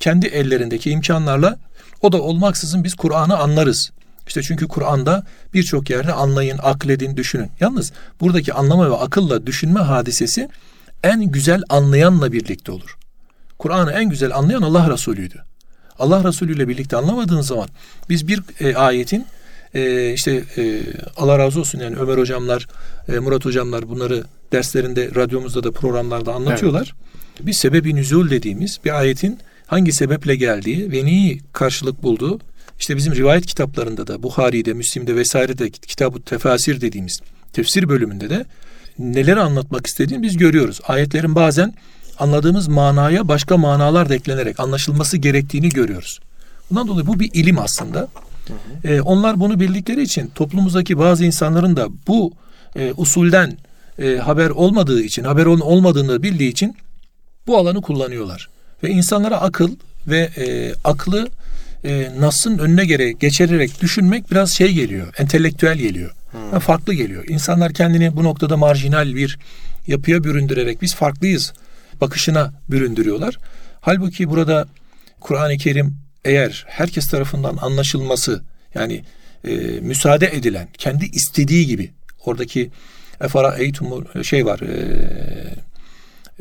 kendi 0.00 0.26
ellerindeki 0.26 0.90
imkanlarla 0.90 1.58
o 2.02 2.12
da 2.12 2.22
olmaksızın 2.22 2.84
biz 2.84 2.94
Kur'an'ı 2.94 3.36
anlarız. 3.36 3.90
İşte 4.26 4.42
çünkü 4.42 4.68
Kur'an'da 4.68 5.26
birçok 5.54 5.90
yerde 5.90 6.12
anlayın, 6.12 6.58
akledin, 6.62 7.16
düşünün. 7.16 7.50
Yalnız 7.60 7.92
buradaki 8.20 8.52
anlama 8.52 8.90
ve 8.90 8.96
akılla 8.96 9.46
düşünme 9.46 9.80
hadisesi 9.80 10.48
en 11.04 11.24
güzel 11.24 11.62
anlayanla 11.68 12.32
birlikte 12.32 12.72
olur. 12.72 12.96
Kur'an'ı 13.58 13.92
en 13.92 14.10
güzel 14.10 14.36
anlayan 14.36 14.62
Allah 14.62 14.92
Resulü'ydü. 14.92 15.44
Allah 15.98 16.24
Resulü 16.24 16.56
ile 16.56 16.68
birlikte 16.68 16.96
anlamadığın 16.96 17.40
zaman 17.40 17.68
biz 18.08 18.28
bir 18.28 18.42
e, 18.60 18.76
ayetin 18.76 19.26
e, 19.74 20.12
işte 20.12 20.44
e, 20.56 20.80
Allah 21.16 21.38
razı 21.38 21.60
olsun 21.60 21.80
yani 21.80 21.96
Ömer 21.96 22.18
hocamlar, 22.18 22.68
e, 23.08 23.18
Murat 23.18 23.44
hocamlar 23.44 23.88
bunları 23.88 24.24
derslerinde, 24.52 25.10
radyomuzda 25.14 25.64
da 25.64 25.72
programlarda 25.72 26.34
anlatıyorlar. 26.34 26.94
Evet. 27.36 27.46
Bir 27.46 27.52
sebebi 27.52 27.94
nüzul 27.94 28.30
dediğimiz 28.30 28.80
bir 28.84 28.98
ayetin 28.98 29.38
hangi 29.66 29.92
sebeple 29.92 30.36
geldiği 30.36 30.92
ve 30.92 31.04
neyi 31.04 31.40
karşılık 31.52 32.02
bulduğu 32.02 32.40
işte 32.78 32.96
bizim 32.96 33.14
rivayet 33.14 33.46
kitaplarında 33.46 34.06
da 34.06 34.22
Buhari'de, 34.22 34.72
Müslim'de 34.72 35.16
vesairede 35.16 35.70
kitab-ı 35.70 36.22
tefasir 36.22 36.80
dediğimiz 36.80 37.20
tefsir 37.52 37.88
bölümünde 37.88 38.30
de 38.30 38.44
neleri 38.98 39.40
anlatmak 39.40 39.86
istediğini 39.86 40.22
biz 40.22 40.36
görüyoruz. 40.36 40.80
Ayetlerin 40.88 41.34
bazen 41.34 41.74
anladığımız 42.18 42.68
manaya 42.68 43.28
başka 43.28 43.56
manalar 43.56 44.08
da 44.08 44.14
eklenerek 44.14 44.60
anlaşılması 44.60 45.16
gerektiğini 45.16 45.68
görüyoruz. 45.68 46.20
Bundan 46.70 46.88
dolayı 46.88 47.06
bu 47.06 47.20
bir 47.20 47.30
ilim 47.34 47.58
aslında. 47.58 48.00
Hı 48.00 48.52
hı. 48.52 48.88
Ee, 48.88 49.00
onlar 49.00 49.40
bunu 49.40 49.60
bildikleri 49.60 50.02
için 50.02 50.30
toplumumuzdaki 50.34 50.98
bazı 50.98 51.24
insanların 51.24 51.76
da 51.76 51.88
bu 52.06 52.32
e, 52.76 52.92
usulden 52.96 53.56
e, 53.98 54.16
haber 54.16 54.50
olmadığı 54.50 55.02
için, 55.02 55.24
haber 55.24 55.46
olmadığını 55.46 56.22
bildiği 56.22 56.50
için 56.50 56.76
bu 57.46 57.58
alanı 57.58 57.82
kullanıyorlar. 57.82 58.48
Ve 58.82 58.90
insanlara 58.90 59.40
akıl 59.40 59.70
ve 60.06 60.30
e, 60.36 60.72
aklı 60.84 61.28
e, 61.84 62.10
Nas'ın 62.18 62.58
önüne 62.58 62.84
göre 62.84 63.12
geçirerek 63.12 63.80
düşünmek 63.80 64.30
biraz 64.30 64.50
şey 64.50 64.72
geliyor, 64.72 65.14
entelektüel 65.18 65.78
geliyor. 65.78 66.10
Yani 66.34 66.60
farklı 66.60 66.94
geliyor. 66.94 67.24
İnsanlar 67.28 67.72
kendini 67.72 68.16
bu 68.16 68.24
noktada 68.24 68.56
marjinal 68.56 69.14
bir 69.14 69.38
yapıya 69.86 70.24
büründürerek 70.24 70.82
biz 70.82 70.94
farklıyız 70.94 71.52
bakışına 72.00 72.52
büründürüyorlar. 72.70 73.38
Halbuki 73.80 74.30
burada 74.30 74.68
Kur'an-ı 75.20 75.56
Kerim 75.56 75.96
eğer 76.24 76.64
herkes 76.68 77.06
tarafından 77.06 77.56
anlaşılması 77.56 78.42
yani 78.74 79.04
e, 79.44 79.56
müsaade 79.80 80.26
edilen 80.26 80.68
kendi 80.78 81.04
istediği 81.04 81.66
gibi 81.66 81.90
oradaki 82.24 82.70
efara 83.20 83.56
eytumur 83.56 84.24
şey 84.24 84.46
var 84.46 84.60
e, 84.60 84.74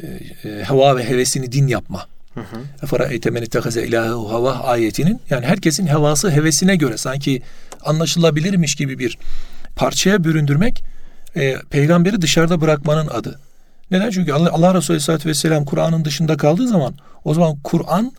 e, 0.04 0.08
e, 0.50 0.64
heva 0.64 0.98
ve 0.98 1.10
hevesini 1.10 1.52
din 1.52 1.68
yapma. 1.68 2.08
Efara 2.84 3.06
eytemeni 3.06 3.48
tehaze 3.48 3.88
ilahu 3.88 4.32
hava 4.32 4.54
ayetinin 4.54 5.22
yani 5.30 5.46
herkesin 5.46 5.88
hevası 5.88 6.32
hevesine 6.32 6.76
göre 6.76 6.98
sanki 6.98 7.42
anlaşılabilirmiş 7.82 8.76
gibi 8.76 9.00
bir 9.00 9.18
parçaya 9.78 10.24
büründürmek 10.24 10.84
e, 11.36 11.56
peygamberi 11.70 12.22
dışarıda 12.22 12.62
bırakmanın 12.62 13.08
adı. 13.08 13.40
Neden? 13.92 14.10
Çünkü 14.10 14.32
Allah, 14.32 14.52
Allah 14.52 14.74
Resulü 14.74 14.94
Aleyhisselatü 14.96 15.30
Vesselam 15.30 15.66
Kur'an'ın 15.66 16.06
dışında 16.06 16.38
kaldığı 16.38 16.68
zaman 16.68 16.96
o 17.24 17.34
zaman 17.34 17.56
Kur'an 17.64 18.12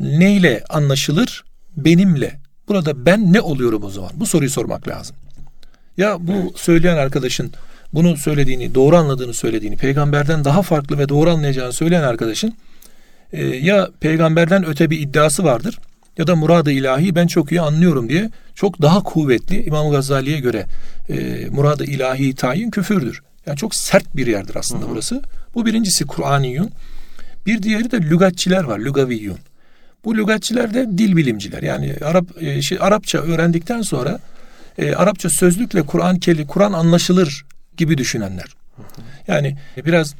neyle 0.00 0.64
anlaşılır? 0.68 1.44
Benimle. 1.76 2.40
Burada 2.68 3.06
ben 3.06 3.32
ne 3.32 3.40
oluyorum 3.40 3.84
o 3.84 3.90
zaman? 3.90 4.10
Bu 4.14 4.26
soruyu 4.26 4.50
sormak 4.50 4.88
lazım. 4.88 5.16
Ya 5.96 6.16
bu 6.20 6.52
söyleyen 6.56 6.96
arkadaşın 6.96 7.52
bunu 7.92 8.16
söylediğini, 8.16 8.74
doğru 8.74 8.96
anladığını 8.96 9.34
söylediğini, 9.34 9.76
peygamberden 9.76 10.44
daha 10.44 10.62
farklı 10.62 10.98
ve 10.98 11.08
doğru 11.08 11.30
anlayacağını 11.30 11.72
söyleyen 11.72 12.02
arkadaşın 12.02 12.54
e, 13.32 13.44
ya 13.46 13.88
peygamberden 14.00 14.66
öte 14.66 14.90
bir 14.90 15.00
iddiası 15.00 15.44
vardır 15.44 15.78
ya 16.18 16.26
da 16.26 16.36
muradı 16.36 16.72
ilahi 16.72 17.14
ben 17.14 17.26
çok 17.26 17.52
iyi 17.52 17.60
anlıyorum 17.60 18.08
diye 18.08 18.30
çok 18.54 18.82
daha 18.82 19.02
kuvvetli 19.02 19.64
İmam 19.64 19.90
Gazali'ye 19.90 20.40
göre 20.40 20.66
e, 21.08 21.46
muradı 21.50 21.84
ilahi 21.84 22.34
tayin 22.34 22.70
küfürdür. 22.70 23.22
Yani 23.46 23.56
çok 23.56 23.74
sert 23.74 24.16
bir 24.16 24.26
yerdir 24.26 24.56
aslında 24.56 24.82
hı 24.82 24.86
hı. 24.86 24.90
burası. 24.90 25.22
Bu 25.54 25.66
birincisi 25.66 26.06
Kur'aniyun. 26.06 26.70
Bir 27.46 27.62
diğeri 27.62 27.90
de 27.90 28.00
lügatçiler 28.00 28.64
var, 28.64 28.78
lügaviyun. 28.78 29.38
Bu 30.04 30.16
lügatçiler 30.16 30.74
de 30.74 30.98
dil 30.98 31.16
bilimciler. 31.16 31.62
Yani 31.62 31.96
Arap 32.04 32.42
e, 32.42 32.62
şey, 32.62 32.78
Arapça 32.80 33.18
öğrendikten 33.18 33.82
sonra 33.82 34.18
e, 34.78 34.94
Arapça 34.94 35.30
sözlükle 35.30 35.82
Kur'an 35.82 36.18
keli 36.18 36.46
Kur'an 36.46 36.72
anlaşılır 36.72 37.44
gibi 37.76 37.98
düşünenler. 37.98 38.56
Hı 38.76 38.82
hı. 38.82 38.86
Yani 39.28 39.56
biraz 39.76 40.14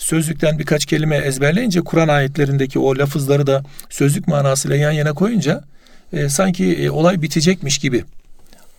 sözlükten 0.00 0.58
birkaç 0.58 0.86
kelime 0.86 1.16
ezberleyince 1.16 1.80
Kur'an 1.80 2.08
ayetlerindeki 2.08 2.78
o 2.78 2.98
lafızları 2.98 3.46
da 3.46 3.62
sözlük 3.90 4.28
manasıyla 4.28 4.76
yan 4.76 4.92
yana 4.92 5.12
koyunca 5.12 5.64
e, 6.12 6.28
sanki 6.28 6.76
e, 6.76 6.90
olay 6.90 7.22
bitecekmiş 7.22 7.78
gibi 7.78 8.04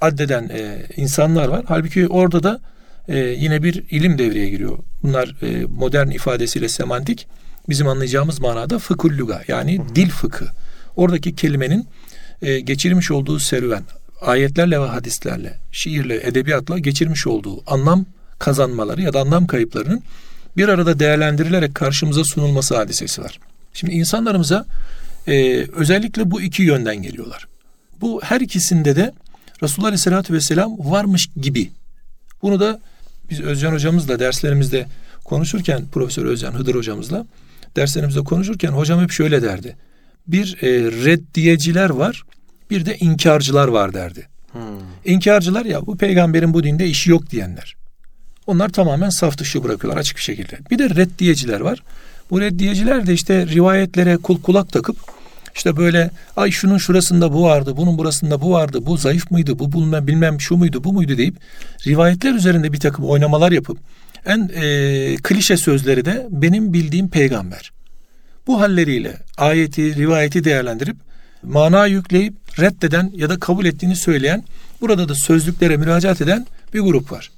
addeden 0.02 0.50
e, 0.50 0.86
insanlar 0.98 1.48
var. 1.48 1.66
Halbuki 1.68 2.08
orada 2.08 2.44
da 2.44 2.60
e, 3.08 3.18
yine 3.18 3.64
bir 3.64 3.84
ilim 3.90 4.18
devreye 4.18 4.50
giriyor. 4.50 4.78
Bunlar 5.04 5.36
e, 5.42 5.66
modern 5.66 6.10
ifadesiyle 6.10 6.70
semantik 6.70 7.28
bizim 7.70 7.88
anlayacağımız 7.88 8.40
manada 8.40 8.80
fıkul 8.80 9.18
luga 9.18 9.42
yani 9.48 9.82
dil 9.96 10.10
fıkı. 10.10 10.48
Oradaki 10.96 11.36
kelimenin 11.36 11.88
e, 12.42 12.60
geçirmiş 12.60 13.12
olduğu 13.12 13.40
serüven 13.40 13.84
ayetlerle 14.22 14.82
ve 14.82 14.86
hadislerle, 14.86 15.58
şiirle, 15.72 16.28
edebiyatla 16.28 16.80
geçirmiş 16.80 17.28
olduğu 17.28 17.72
anlam 17.72 18.06
kazanmaları 18.40 19.02
ya 19.02 19.14
da 19.14 19.20
anlam 19.20 19.48
kayıplarının 19.48 20.04
bir 20.58 20.68
arada 20.68 21.00
değerlendirilerek 21.00 21.76
karşımıza 21.76 22.24
sunulması 22.24 22.76
hadisesi 22.78 23.22
var. 23.22 23.40
Şimdi 23.74 23.94
insanlarımıza 23.94 24.66
e, 25.28 25.66
özellikle 25.76 26.32
bu 26.32 26.42
iki 26.42 26.64
yönden 26.64 27.02
geliyorlar. 27.02 27.48
Bu 28.02 28.22
her 28.24 28.42
ikisinde 28.42 28.96
de 28.96 29.12
Resulullah 29.64 29.88
Aleyhisselatü 29.88 30.34
Vesselam 30.34 30.78
varmış 30.80 31.28
gibi. 31.42 31.72
Bunu 32.42 32.60
da 32.60 32.80
biz 33.30 33.40
Özcan 33.42 33.74
hocamızla 33.74 34.20
derslerimizde 34.20 34.86
konuşurken 35.24 35.86
Profesör 35.92 36.26
Özcan 36.26 36.52
Hıdır 36.52 36.76
hocamızla 36.76 37.26
derslerimizde 37.76 38.20
konuşurken 38.20 38.72
hocam 38.72 39.02
hep 39.02 39.12
şöyle 39.12 39.42
derdi. 39.42 39.76
Bir 40.28 40.58
e, 40.62 40.68
reddiyeciler 41.06 41.90
var 41.90 42.24
bir 42.70 42.86
de 42.86 42.98
inkarcılar 42.98 43.68
var 43.68 43.94
derdi. 43.94 44.28
Hmm. 44.52 44.62
İnkarcılar 45.06 45.66
ya 45.66 45.86
bu 45.86 45.98
peygamberin 45.98 46.54
bu 46.54 46.64
dinde 46.64 46.88
işi 46.88 47.10
yok 47.10 47.30
diyenler. 47.30 47.76
Onlar 48.48 48.70
tamamen 48.70 49.10
saf 49.10 49.38
dışı 49.38 49.64
bırakıyorlar 49.64 50.00
açık 50.00 50.18
bir 50.18 50.22
şekilde. 50.22 50.60
Bir 50.72 50.80
de 50.80 50.90
reddiyeciler 50.90 51.60
var. 51.60 51.84
Bu 52.30 52.42
reddiyeciler 52.42 53.08
de 53.08 53.14
işte 53.14 53.48
rivayetlere 53.48 54.18
kul 54.18 54.42
kulak 54.42 54.72
takıp 54.72 54.98
işte 55.56 55.78
böyle 55.78 56.12
ay 56.38 56.52
şunun 56.52 56.78
şurasında 56.78 57.34
bu 57.34 57.44
vardı, 57.44 57.78
bunun 57.78 57.98
burasında 57.98 58.42
bu 58.42 58.52
vardı, 58.52 58.86
bu 58.86 58.98
zayıf 58.98 59.32
mıydı, 59.32 59.60
bu 59.60 59.72
bilmem, 59.72 60.08
bilmem 60.08 60.42
şu 60.42 60.58
muydu, 60.58 60.84
bu 60.84 60.94
muydu 60.94 61.18
deyip 61.18 61.36
rivayetler 61.88 62.34
üzerinde 62.34 62.74
bir 62.74 62.80
takım 62.80 63.06
oynamalar 63.06 63.52
yapıp 63.52 63.78
en 64.26 64.52
e, 64.56 65.16
klişe 65.16 65.58
sözleri 65.58 66.06
de 66.06 66.28
benim 66.30 66.74
bildiğim 66.74 67.10
peygamber. 67.10 67.72
Bu 68.48 68.62
halleriyle 68.62 69.18
ayeti, 69.38 69.96
rivayeti 69.96 70.44
değerlendirip 70.44 70.96
mana 71.44 71.86
yükleyip 71.86 72.60
reddeden 72.60 73.12
ya 73.16 73.30
da 73.30 73.40
kabul 73.40 73.66
ettiğini 73.66 73.96
söyleyen 73.96 74.44
burada 74.82 75.10
da 75.10 75.16
sözlüklere 75.16 75.78
müracaat 75.78 76.22
eden 76.22 76.48
bir 76.74 76.80
grup 76.80 77.12
var. 77.12 77.32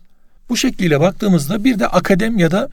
Bu 0.49 0.57
şekliyle 0.57 0.99
baktığımızda 0.99 1.63
bir 1.63 1.79
de 1.79 1.87
akadem 1.87 2.39
ya 2.39 2.51
da 2.51 2.69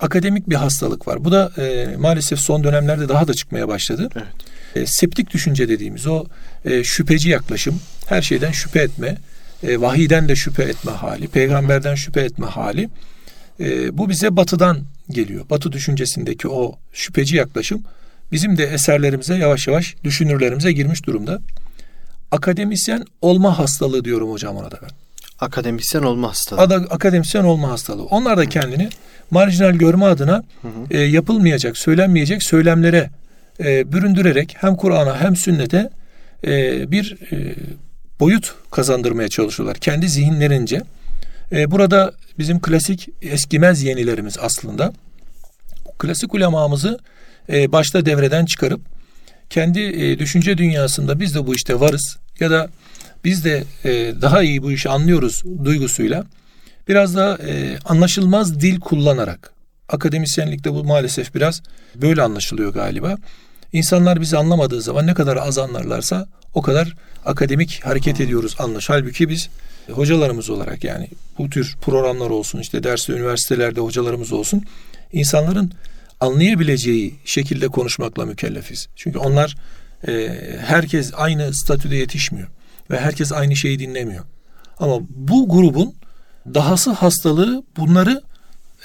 akademik 0.00 0.50
bir 0.50 0.54
hastalık 0.54 1.08
var. 1.08 1.24
Bu 1.24 1.32
da 1.32 1.52
e, 1.58 1.96
maalesef 1.96 2.38
son 2.38 2.64
dönemlerde 2.64 3.08
daha 3.08 3.28
da 3.28 3.34
çıkmaya 3.34 3.68
başladı. 3.68 4.08
Evet. 4.16 4.26
E, 4.74 4.86
septik 4.86 5.30
düşünce 5.30 5.68
dediğimiz 5.68 6.06
o 6.06 6.24
e, 6.64 6.84
şüpheci 6.84 7.30
yaklaşım, 7.30 7.80
her 8.08 8.22
şeyden 8.22 8.52
şüphe 8.52 8.80
etme, 8.80 9.16
e, 9.62 9.80
vahiden 9.80 10.28
de 10.28 10.36
şüphe 10.36 10.62
etme 10.62 10.92
hali, 10.92 11.28
peygamberden 11.28 11.94
şüphe 11.94 12.20
etme 12.20 12.46
hali. 12.46 12.88
E, 13.60 13.98
bu 13.98 14.08
bize 14.08 14.36
batıdan 14.36 14.82
geliyor. 15.10 15.50
Batı 15.50 15.72
düşüncesindeki 15.72 16.48
o 16.48 16.78
şüpheci 16.92 17.36
yaklaşım 17.36 17.82
bizim 18.32 18.58
de 18.58 18.64
eserlerimize 18.64 19.34
yavaş 19.36 19.68
yavaş 19.68 19.96
düşünürlerimize 20.04 20.72
girmiş 20.72 21.06
durumda. 21.06 21.40
akademisyen 22.30 23.04
olma 23.20 23.58
hastalığı 23.58 24.04
diyorum 24.04 24.30
hocam 24.30 24.56
ona 24.56 24.70
da 24.70 24.78
ben. 24.82 25.05
Akademisyen 25.40 26.02
olma 26.02 26.28
hastalığı. 26.28 26.60
Adı 26.60 26.74
akademisyen 26.74 27.44
olma 27.44 27.70
hastalığı. 27.70 28.04
Onlar 28.04 28.38
da 28.38 28.46
kendini 28.46 28.88
marjinal 29.30 29.72
görme 29.72 30.04
adına 30.04 30.44
e, 30.90 31.00
yapılmayacak, 31.00 31.78
söylenmeyecek 31.78 32.42
söylemlere 32.42 33.10
e, 33.60 33.92
büründürerek 33.92 34.56
hem 34.58 34.76
Kur'an'a 34.76 35.20
hem 35.20 35.36
sünnete 35.36 35.90
e, 36.46 36.90
bir 36.90 37.16
e, 37.32 37.54
boyut 38.20 38.54
kazandırmaya 38.70 39.28
çalışıyorlar. 39.28 39.76
Kendi 39.76 40.08
zihinlerince. 40.08 40.82
E, 41.52 41.70
burada 41.70 42.12
bizim 42.38 42.60
klasik 42.60 43.08
eskimez 43.22 43.82
yenilerimiz 43.82 44.38
aslında 44.40 44.92
klasik 45.98 46.34
ulemamızı 46.34 46.98
e, 47.52 47.72
başta 47.72 48.06
devreden 48.06 48.46
çıkarıp 48.46 48.80
kendi 49.50 49.80
e, 49.80 50.18
düşünce 50.18 50.58
dünyasında 50.58 51.20
biz 51.20 51.34
de 51.34 51.46
bu 51.46 51.54
işte 51.54 51.80
varız 51.80 52.16
ya 52.40 52.50
da 52.50 52.68
biz 53.26 53.44
de 53.44 53.64
e, 53.84 53.90
daha 54.20 54.42
iyi 54.42 54.62
bu 54.62 54.72
işi 54.72 54.88
anlıyoruz 54.88 55.42
duygusuyla 55.64 56.24
biraz 56.88 57.16
daha 57.16 57.34
e, 57.34 57.78
anlaşılmaz 57.84 58.60
dil 58.60 58.80
kullanarak 58.80 59.52
akademisyenlikte 59.88 60.72
bu 60.72 60.84
maalesef 60.84 61.34
biraz 61.34 61.62
böyle 61.94 62.22
anlaşılıyor 62.22 62.74
galiba. 62.74 63.16
İnsanlar 63.72 64.20
bizi 64.20 64.36
anlamadığı 64.36 64.82
zaman 64.82 65.06
ne 65.06 65.14
kadar 65.14 65.36
az 65.36 65.58
anlarlarsa 65.58 66.26
o 66.54 66.62
kadar 66.62 66.94
akademik 67.24 67.80
hareket 67.84 68.20
ediyoruz 68.20 68.56
anlaş. 68.58 68.90
Halbuki 68.90 69.28
biz 69.28 69.48
hocalarımız 69.92 70.50
olarak 70.50 70.84
yani 70.84 71.08
bu 71.38 71.50
tür 71.50 71.76
programlar 71.80 72.30
olsun 72.30 72.58
işte 72.58 72.82
derste 72.82 73.12
üniversitelerde 73.12 73.80
hocalarımız 73.80 74.32
olsun 74.32 74.64
insanların 75.12 75.72
anlayabileceği 76.20 77.14
şekilde 77.24 77.68
konuşmakla 77.68 78.26
mükellefiz. 78.26 78.88
Çünkü 78.96 79.18
onlar 79.18 79.56
e, 80.08 80.28
herkes 80.66 81.12
aynı 81.16 81.54
statüde 81.54 81.96
yetişmiyor 81.96 82.48
ve 82.90 83.00
herkes 83.00 83.32
aynı 83.32 83.56
şeyi 83.56 83.78
dinlemiyor. 83.78 84.24
Ama 84.78 84.98
bu 85.08 85.48
grubun 85.48 85.94
dahası 86.54 86.90
hastalığı 86.90 87.64
bunları 87.76 88.22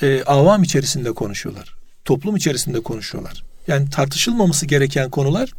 e, 0.01 0.23
avam 0.23 0.63
içerisinde 0.63 1.11
konuşuyorlar. 1.11 1.75
Toplum 2.05 2.35
içerisinde 2.35 2.79
konuşuyorlar. 2.79 3.43
Yani 3.67 3.89
tartışılmaması 3.89 4.65
gereken 4.65 5.09
konular 5.09 5.51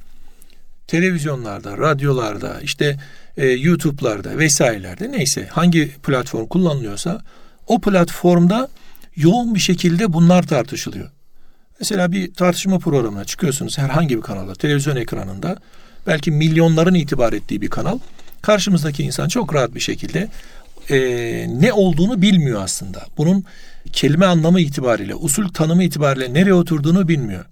televizyonlarda, 0.86 1.78
radyolarda, 1.78 2.60
işte 2.60 2.98
e, 3.36 3.46
YouTube'larda 3.46 4.38
vesairelerde 4.38 5.12
neyse 5.12 5.46
hangi 5.46 5.92
platform 6.02 6.46
kullanılıyorsa 6.46 7.22
o 7.66 7.80
platformda 7.80 8.68
yoğun 9.16 9.54
bir 9.54 9.60
şekilde 9.60 10.12
bunlar 10.12 10.42
tartışılıyor. 10.42 11.10
Mesela 11.80 12.12
bir 12.12 12.34
tartışma 12.34 12.78
programına 12.78 13.24
çıkıyorsunuz 13.24 13.78
herhangi 13.78 14.16
bir 14.16 14.22
kanalda, 14.22 14.54
televizyon 14.54 14.96
ekranında 14.96 15.56
belki 16.06 16.30
milyonların 16.30 16.94
itibar 16.94 17.32
ettiği 17.32 17.60
bir 17.60 17.68
kanal. 17.68 17.98
Karşımızdaki 18.42 19.02
insan 19.02 19.28
çok 19.28 19.54
rahat 19.54 19.74
bir 19.74 19.80
şekilde 19.80 20.28
e, 20.90 20.96
ne 21.60 21.72
olduğunu 21.72 22.22
bilmiyor 22.22 22.62
aslında. 22.62 23.06
Bunun 23.16 23.44
kelime 23.92 24.26
anlamı 24.26 24.60
itibariyle, 24.60 25.14
usul 25.14 25.48
tanımı 25.48 25.84
itibariyle 25.84 26.34
nereye 26.34 26.54
oturduğunu 26.54 27.08
bilmiyor. 27.08 27.44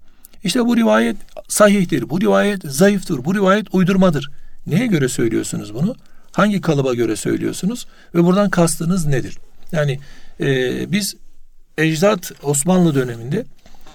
İşte 0.43 0.65
bu 0.65 0.77
rivayet 0.77 1.17
sahihtir, 1.47 2.09
bu 2.09 2.21
rivayet 2.21 2.61
zayıftır, 2.63 3.25
bu 3.25 3.35
rivayet 3.35 3.67
uydurmadır. 3.71 4.31
Neye 4.67 4.87
göre 4.87 5.09
söylüyorsunuz 5.09 5.73
bunu? 5.73 5.95
Hangi 6.31 6.61
kalıba 6.61 6.93
göre 6.93 7.15
söylüyorsunuz? 7.15 7.87
Ve 8.15 8.23
buradan 8.23 8.49
kastınız 8.49 9.05
nedir? 9.05 9.37
Yani 9.71 9.99
e, 10.39 10.91
biz 10.91 11.15
ecdat 11.77 12.31
Osmanlı 12.43 12.95
döneminde 12.95 13.45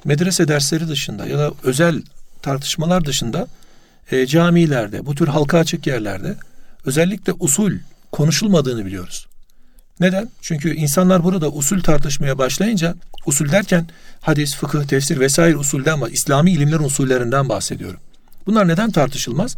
medrese 0.05 0.49
dersleri 0.49 0.89
dışında 0.89 1.27
ya 1.27 1.39
da 1.39 1.53
özel 1.63 2.03
tartışmalar 2.43 3.05
dışında 3.05 3.47
e, 4.11 4.27
camilerde, 4.27 5.07
bu 5.07 5.15
tür 5.15 5.29
halka 5.29 5.59
açık 5.59 5.87
yerlerde 5.87 6.37
özellikle 6.87 7.33
usul 7.33 7.72
konuşulmadığını 8.12 8.87
biliyoruz. 8.87 9.27
Neden? 10.01 10.29
Çünkü 10.40 10.75
insanlar 10.75 11.25
burada 11.25 11.51
usul 11.51 11.81
tartışmaya 11.81 12.38
başlayınca 12.38 12.94
usul 13.27 13.53
derken 13.53 13.87
hadis, 14.20 14.57
fıkıh, 14.57 14.85
tefsir 14.85 15.20
vesaire 15.20 15.57
usulden 15.57 15.92
ama 15.92 16.09
İslami 16.09 16.53
ilimlerin 16.53 16.83
usullerinden 16.83 17.49
bahsediyorum. 17.49 18.01
Bunlar 18.46 18.68
neden 18.68 18.90
tartışılmaz? 18.90 19.57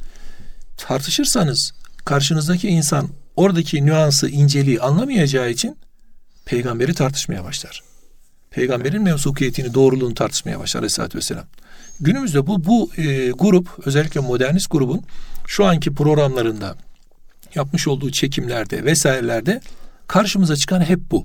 Tartışırsanız 0.76 1.72
karşınızdaki 2.04 2.68
insan 2.68 3.08
oradaki 3.36 3.86
nüansı, 3.86 4.28
inceliği 4.28 4.80
anlamayacağı 4.80 5.50
için 5.50 5.76
peygamberi 6.44 6.94
tartışmaya 6.94 7.44
başlar. 7.44 7.82
Peygamberin 8.50 9.02
mevsukiyetini, 9.02 9.74
doğruluğunu 9.74 10.14
tartışmaya 10.14 10.58
başlar 10.58 10.80
Aleyhisselatü 10.80 11.18
Vesselam. 11.18 11.44
Günümüzde 12.00 12.46
bu, 12.46 12.64
bu 12.64 12.90
e, 12.96 13.30
grup, 13.30 13.68
özellikle 13.86 14.20
modernist 14.20 14.70
grubun 14.70 15.02
şu 15.46 15.64
anki 15.64 15.94
programlarında 15.94 16.76
yapmış 17.58 17.88
olduğu 17.88 18.10
çekimlerde 18.10 18.84
vesairelerde 18.84 19.60
karşımıza 20.06 20.56
çıkan 20.56 20.80
hep 20.80 21.00
bu. 21.10 21.24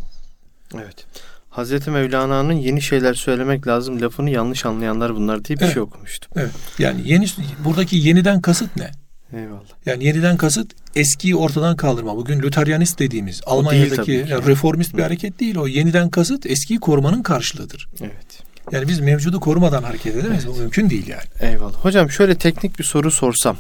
Evet. 0.76 1.06
Hazreti 1.50 1.92
Mevlana'nın 1.92 2.54
yeni 2.54 2.82
şeyler 2.82 3.14
söylemek 3.14 3.68
lazım 3.68 4.02
lafını 4.02 4.30
yanlış 4.30 4.66
anlayanlar 4.66 5.16
bunlar 5.16 5.46
diye 5.46 5.58
bir 5.58 5.64
evet. 5.64 5.74
şey 5.74 5.82
okumuştum. 5.82 6.32
Evet. 6.36 6.52
Yani 6.80 7.02
yeni 7.06 7.26
buradaki 7.66 7.98
yeniden 7.98 8.42
kasıt 8.42 8.76
ne? 8.78 8.92
Eyvallah. 9.34 9.74
Yani 9.86 10.06
yeniden 10.06 10.38
kasıt 10.38 10.72
eskiyi 10.96 11.36
ortadan 11.36 11.76
kaldırma. 11.76 12.16
Bugün 12.16 12.42
Lüteryanist 12.42 13.00
dediğimiz 13.00 13.42
Almanya'daki 13.46 14.28
reformist 14.28 14.98
bir 14.98 15.04
hareket 15.04 15.40
değil. 15.40 15.58
O 15.58 15.68
yeniden 15.68 16.10
kasıt 16.10 16.46
eskiyi 16.46 16.80
korumanın 16.80 17.24
karşılığıdır. 17.24 17.88
Evet. 18.02 18.44
Yani 18.72 18.88
biz 18.88 19.00
mevcudu 19.00 19.40
korumadan 19.40 19.84
hareket 19.84 20.16
edemeyiz. 20.16 20.46
Evet. 20.46 20.56
Bu 20.56 20.60
mümkün 20.60 20.90
değil 20.90 21.08
yani. 21.08 21.52
Eyvallah. 21.54 21.74
Hocam 21.74 22.10
şöyle 22.10 22.36
teknik 22.36 22.80
bir 22.80 22.84
soru 22.84 23.12
sorsam. 23.12 23.58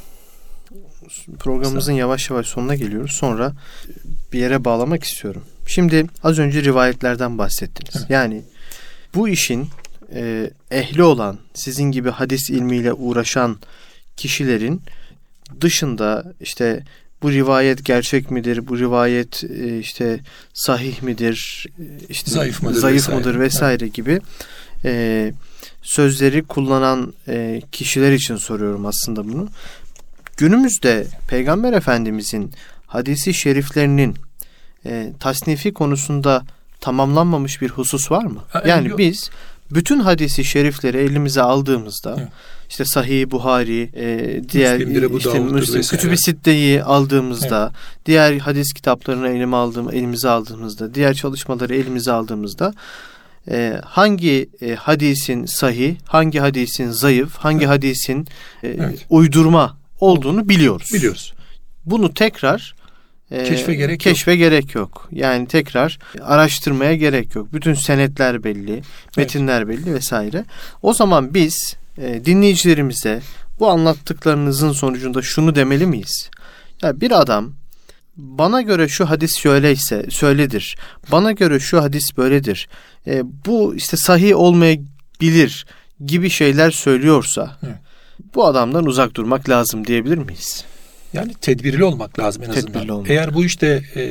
Programımızın 1.39 1.93
yavaş 1.93 2.29
yavaş 2.29 2.47
sonuna 2.47 2.75
geliyoruz. 2.75 3.11
Sonra 3.11 3.53
bir 4.33 4.39
yere 4.39 4.65
bağlamak 4.65 5.03
istiyorum. 5.03 5.43
Şimdi 5.67 6.05
az 6.23 6.39
önce 6.39 6.63
rivayetlerden 6.63 7.37
bahsettiniz. 7.37 7.95
Evet. 7.95 8.09
Yani 8.09 8.41
bu 9.15 9.29
işin 9.29 9.67
e, 10.13 10.51
ehli 10.71 11.03
olan, 11.03 11.37
sizin 11.53 11.91
gibi 11.91 12.09
hadis 12.09 12.49
ilmiyle 12.49 12.93
uğraşan 12.93 13.57
kişilerin 14.17 14.81
dışında 15.61 16.33
işte 16.41 16.83
bu 17.21 17.31
rivayet 17.31 17.85
gerçek 17.85 18.31
midir? 18.31 18.67
Bu 18.67 18.79
rivayet 18.79 19.43
e, 19.43 19.79
işte 19.79 20.19
sahih 20.53 21.01
midir? 21.01 21.67
E, 21.79 21.83
işte 22.09 22.31
zayıf 22.31 22.63
mıdır 22.63 22.79
zayıf 22.79 22.97
vesaire, 22.97 23.19
mıdır 23.19 23.39
vesaire 23.39 23.83
evet. 23.83 23.93
gibi 23.93 24.19
e, 24.85 25.33
sözleri 25.81 26.43
kullanan 26.43 27.13
e, 27.27 27.61
kişiler 27.71 28.11
için 28.11 28.35
soruyorum 28.35 28.85
aslında 28.85 29.27
bunu. 29.27 29.49
Günümüzde 30.37 31.07
Peygamber 31.27 31.73
Efendimizin 31.73 32.51
hadisi 32.87 33.33
şeriflerinin 33.33 34.15
e, 34.85 35.13
tasnifi 35.19 35.73
konusunda 35.73 36.43
tamamlanmamış 36.81 37.61
bir 37.61 37.69
husus 37.69 38.11
var 38.11 38.23
mı? 38.23 38.43
Ha, 38.49 38.63
yani 38.67 38.89
yok. 38.89 38.97
biz 38.97 39.29
bütün 39.71 39.99
hadisi 39.99 40.45
şerifleri 40.45 40.97
elimize 40.97 41.41
aldığımızda 41.41 42.15
evet. 42.19 42.29
işte 42.69 42.85
Sahih 42.85 43.31
Buhari, 43.31 43.89
e, 43.95 44.41
diğer 44.49 44.77
Müslimdir, 44.77 45.17
işte 45.17 45.39
Müslim, 45.39 45.81
Kütüb-i 45.81 46.17
Sitte'yi 46.17 46.83
aldığımızda, 46.83 47.63
evet. 47.63 48.05
diğer 48.05 48.37
hadis 48.37 48.73
kitaplarını 48.73 49.29
elime 49.29 49.55
aldığım, 49.55 49.93
elimize 49.93 50.29
aldığımızda, 50.29 50.93
diğer 50.93 51.13
çalışmaları 51.13 51.75
elimize 51.75 52.11
aldığımızda 52.11 52.73
e, 53.51 53.81
hangi 53.85 54.49
e, 54.61 54.75
hadisin 54.75 55.45
sahih, 55.45 55.95
hangi 56.05 56.39
hadisin 56.39 56.91
zayıf, 56.91 57.37
hangi 57.37 57.65
hadisin 57.65 58.27
e, 58.63 58.67
evet. 58.67 59.05
uydurma 59.09 59.82
olduğunu 59.99 60.49
biliyoruz. 60.49 60.89
Biliyoruz. 60.93 61.33
Bunu 61.85 62.13
tekrar 62.13 62.75
e, 63.31 63.43
keşfe 63.43 63.75
gerek 63.75 63.99
keşfe 63.99 64.31
yok. 64.31 64.39
gerek 64.39 64.75
yok. 64.75 65.09
Yani 65.11 65.47
tekrar 65.47 65.99
araştırmaya 66.21 66.95
gerek 66.95 67.35
yok. 67.35 67.53
Bütün 67.53 67.73
senetler 67.73 68.43
belli, 68.43 68.81
metinler 69.17 69.61
evet. 69.61 69.67
belli 69.67 69.93
vesaire. 69.93 70.45
O 70.81 70.93
zaman 70.93 71.33
biz 71.33 71.75
e, 71.97 72.25
dinleyicilerimize 72.25 73.21
bu 73.59 73.69
anlattıklarınızın 73.69 74.71
sonucunda 74.71 75.21
şunu 75.21 75.55
demeli 75.55 75.85
miyiz? 75.85 76.29
Ya 76.81 77.01
bir 77.01 77.21
adam 77.21 77.53
bana 78.17 78.61
göre 78.61 78.87
şu 78.87 79.09
hadis 79.09 79.37
şöyleyse 79.37 80.05
söyledir. 80.09 80.77
Bana 81.11 81.31
göre 81.31 81.59
şu 81.59 81.81
hadis 81.81 82.17
böyledir. 82.17 82.67
E, 83.07 83.21
bu 83.45 83.75
işte 83.75 83.97
sahih 83.97 84.35
olmayabilir 84.37 85.65
gibi 86.05 86.29
şeyler 86.29 86.71
söylüyorsa 86.71 87.57
evet. 87.63 87.75
Bu 88.35 88.45
adamdan 88.45 88.85
uzak 88.85 89.15
durmak 89.15 89.49
lazım 89.49 89.87
diyebilir 89.87 90.17
miyiz? 90.17 90.65
Yani 91.13 91.33
tedbirli 91.33 91.83
olmak 91.83 92.19
lazım 92.19 92.43
en 92.43 92.49
azından. 92.49 92.73
Tedbirli 92.73 92.91
olmak. 92.91 93.09
Eğer 93.09 93.33
bu 93.33 93.45
işte 93.45 93.83
e, 93.95 94.03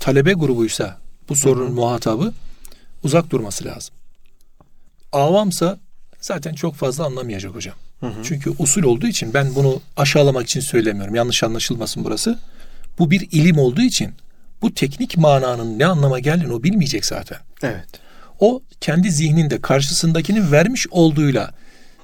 talebe 0.00 0.32
grubuysa 0.32 0.98
bu 1.28 1.36
sorunun 1.36 1.66
Hı-hı. 1.66 1.74
muhatabı 1.74 2.32
uzak 3.02 3.30
durması 3.30 3.64
lazım. 3.64 3.94
Avamsa 5.12 5.78
zaten 6.20 6.54
çok 6.54 6.74
fazla 6.74 7.04
anlamayacak 7.04 7.54
hocam. 7.54 7.74
Hı-hı. 8.00 8.22
Çünkü 8.22 8.52
usul 8.58 8.82
olduğu 8.82 9.06
için 9.06 9.34
ben 9.34 9.54
bunu 9.54 9.80
aşağılamak 9.96 10.46
için 10.46 10.60
söylemiyorum. 10.60 11.14
Yanlış 11.14 11.42
anlaşılmasın 11.42 12.04
burası. 12.04 12.38
Bu 12.98 13.10
bir 13.10 13.28
ilim 13.32 13.58
olduğu 13.58 13.82
için 13.82 14.14
bu 14.62 14.74
teknik 14.74 15.16
mananın 15.16 15.78
ne 15.78 15.86
anlama 15.86 16.18
geldiğini 16.18 16.52
o 16.52 16.62
bilmeyecek 16.62 17.06
zaten. 17.06 17.38
Evet. 17.62 17.88
O 18.40 18.62
kendi 18.80 19.10
zihninde 19.10 19.60
karşısındakinin 19.60 20.52
vermiş 20.52 20.86
olduğuyla 20.90 21.50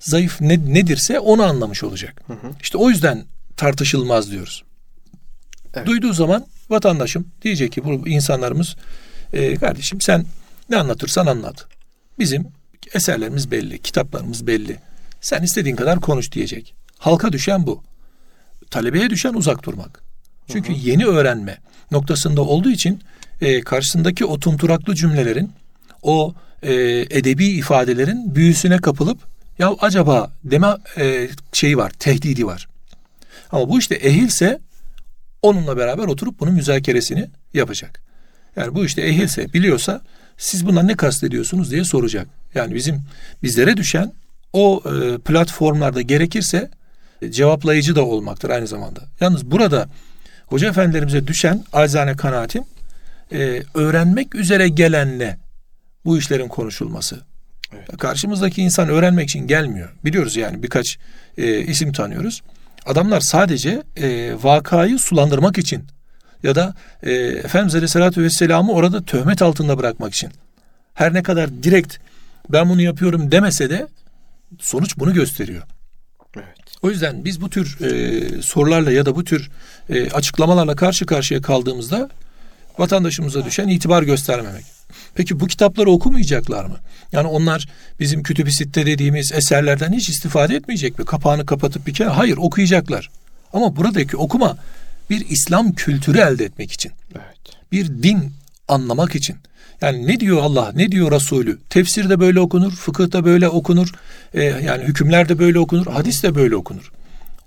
zayıf 0.00 0.40
ne, 0.40 0.74
nedirse 0.74 1.20
onu 1.20 1.42
anlamış 1.42 1.84
olacak. 1.84 2.22
Hı 2.26 2.32
hı. 2.32 2.52
İşte 2.62 2.78
o 2.78 2.90
yüzden 2.90 3.24
tartışılmaz 3.56 4.30
diyoruz. 4.30 4.64
Evet. 5.74 5.86
Duyduğu 5.86 6.12
zaman 6.12 6.46
vatandaşım 6.70 7.28
diyecek 7.42 7.72
ki 7.72 7.84
bu 7.84 8.08
insanlarımız 8.08 8.76
e, 9.32 9.56
kardeşim 9.56 10.00
sen 10.00 10.24
ne 10.70 10.76
anlatırsan 10.76 11.26
anlat. 11.26 11.66
Bizim 12.18 12.46
eserlerimiz 12.94 13.50
belli, 13.50 13.78
kitaplarımız 13.78 14.46
belli. 14.46 14.76
Sen 15.20 15.42
istediğin 15.42 15.76
kadar 15.76 16.00
konuş 16.00 16.32
diyecek. 16.32 16.74
Halka 16.98 17.32
düşen 17.32 17.66
bu. 17.66 17.82
Talebeye 18.70 19.10
düşen 19.10 19.34
uzak 19.34 19.62
durmak. 19.62 20.02
Çünkü 20.52 20.72
hı 20.72 20.76
hı. 20.76 20.88
yeni 20.88 21.06
öğrenme 21.06 21.58
noktasında 21.90 22.42
olduğu 22.42 22.70
için 22.70 23.02
e, 23.40 23.60
karşısındaki 23.60 24.24
o 24.24 24.38
tunturaklı 24.40 24.94
cümlelerin, 24.94 25.52
o 26.02 26.34
e, 26.62 26.72
edebi 27.10 27.46
ifadelerin 27.46 28.34
büyüsüne 28.34 28.76
kapılıp 28.76 29.18
ya 29.58 29.74
acaba 29.80 30.32
deme 30.44 30.76
e, 30.98 31.28
şeyi 31.52 31.76
var, 31.76 31.90
tehdidi 31.90 32.46
var. 32.46 32.68
Ama 33.52 33.68
bu 33.68 33.78
işte 33.78 33.94
ehilse 33.94 34.60
onunla 35.42 35.76
beraber 35.76 36.04
oturup 36.04 36.40
bunun 36.40 36.54
müzakeresini 36.54 37.30
yapacak. 37.54 38.02
Yani 38.56 38.74
bu 38.74 38.84
işte 38.84 39.02
ehilse, 39.02 39.52
biliyorsa 39.52 40.00
siz 40.38 40.66
bundan 40.66 40.88
ne 40.88 40.96
kastediyorsunuz 40.96 41.70
diye 41.70 41.84
soracak. 41.84 42.28
Yani 42.54 42.74
bizim 42.74 43.02
bizlere 43.42 43.76
düşen 43.76 44.12
o 44.52 44.82
e, 44.86 45.18
platformlarda 45.18 46.02
gerekirse 46.02 46.70
e, 47.22 47.30
cevaplayıcı 47.30 47.96
da 47.96 48.04
olmaktır 48.04 48.50
aynı 48.50 48.66
zamanda. 48.66 49.00
Yalnız 49.20 49.50
burada 49.50 49.88
hoca 50.46 50.68
efendilerimize 50.68 51.26
düşen 51.26 51.64
acizane 51.72 52.16
kanaatim 52.16 52.64
e, 53.32 53.62
öğrenmek 53.74 54.34
üzere 54.34 54.68
gelenle 54.68 55.38
bu 56.04 56.18
işlerin 56.18 56.48
konuşulması. 56.48 57.20
Evet. 57.72 57.96
Karşımızdaki 57.96 58.62
insan 58.62 58.88
öğrenmek 58.88 59.28
için 59.28 59.46
gelmiyor. 59.46 59.88
Biliyoruz 60.04 60.36
yani 60.36 60.62
birkaç 60.62 60.98
e, 61.38 61.60
isim 61.60 61.92
tanıyoruz. 61.92 62.42
Adamlar 62.86 63.20
sadece 63.20 63.82
e, 63.96 64.32
vakayı 64.42 64.98
sulandırmak 64.98 65.58
için 65.58 65.84
ya 66.42 66.54
da 66.54 66.74
e, 67.02 67.12
Efendimiz 67.12 67.74
Aleyhisselatü 67.74 68.22
Vesselam'ı 68.22 68.72
orada 68.72 69.04
töhmet 69.04 69.42
altında 69.42 69.78
bırakmak 69.78 70.14
için. 70.14 70.30
Her 70.94 71.14
ne 71.14 71.22
kadar 71.22 71.62
direkt 71.62 71.96
ben 72.48 72.68
bunu 72.68 72.82
yapıyorum 72.82 73.32
demese 73.32 73.70
de 73.70 73.86
sonuç 74.58 74.98
bunu 74.98 75.14
gösteriyor. 75.14 75.62
Evet. 76.36 76.46
O 76.82 76.90
yüzden 76.90 77.24
biz 77.24 77.40
bu 77.40 77.50
tür 77.50 77.80
e, 77.80 78.42
sorularla 78.42 78.92
ya 78.92 79.06
da 79.06 79.16
bu 79.16 79.24
tür 79.24 79.50
e, 79.88 80.10
açıklamalarla 80.10 80.76
karşı 80.76 81.06
karşıya 81.06 81.42
kaldığımızda 81.42 82.08
vatandaşımıza 82.78 83.44
düşen 83.44 83.68
itibar 83.68 84.02
göstermemek. 84.02 84.64
Peki 85.14 85.40
bu 85.40 85.46
kitapları 85.46 85.90
okumayacaklar 85.90 86.64
mı? 86.64 86.76
Yani 87.12 87.28
onlar 87.28 87.68
bizim 88.00 88.22
kütüb 88.22 88.48
sitte 88.48 88.86
dediğimiz 88.86 89.32
eserlerden 89.32 89.92
hiç 89.92 90.08
istifade 90.08 90.56
etmeyecek 90.56 90.98
mi? 90.98 91.04
Kapağını 91.04 91.46
kapatıp 91.46 91.86
bir 91.86 91.94
kere 91.94 92.08
hayır 92.08 92.36
okuyacaklar. 92.36 93.10
Ama 93.52 93.76
buradaki 93.76 94.16
okuma 94.16 94.56
bir 95.10 95.28
İslam 95.28 95.72
kültürü 95.72 96.18
elde 96.18 96.44
etmek 96.44 96.72
için. 96.72 96.92
Evet. 97.14 97.56
Bir 97.72 98.02
din 98.02 98.32
anlamak 98.68 99.14
için. 99.14 99.36
Yani 99.80 100.06
ne 100.06 100.20
diyor 100.20 100.42
Allah, 100.42 100.72
ne 100.74 100.90
diyor 100.92 101.12
Resulü? 101.12 101.58
Tefsir 101.70 102.10
de 102.10 102.20
böyle 102.20 102.40
okunur, 102.40 102.72
fıkıh 102.72 103.12
da 103.12 103.24
böyle 103.24 103.48
okunur, 103.48 103.92
e, 104.34 104.42
yani 104.42 104.84
hükümler 104.84 105.28
de 105.28 105.38
böyle 105.38 105.58
okunur, 105.58 105.86
hadis 105.86 106.22
de 106.22 106.34
böyle 106.34 106.56
okunur. 106.56 106.92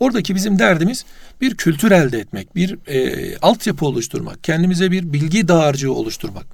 Oradaki 0.01 0.35
bizim 0.35 0.59
derdimiz 0.59 1.05
bir 1.41 1.55
kültür 1.55 1.91
elde 1.91 2.19
etmek, 2.19 2.55
bir 2.55 2.77
e, 2.87 3.37
altyapı 3.37 3.85
oluşturmak, 3.85 4.43
kendimize 4.43 4.91
bir 4.91 5.13
bilgi 5.13 5.47
dağarcığı 5.47 5.93
oluşturmak. 5.93 6.45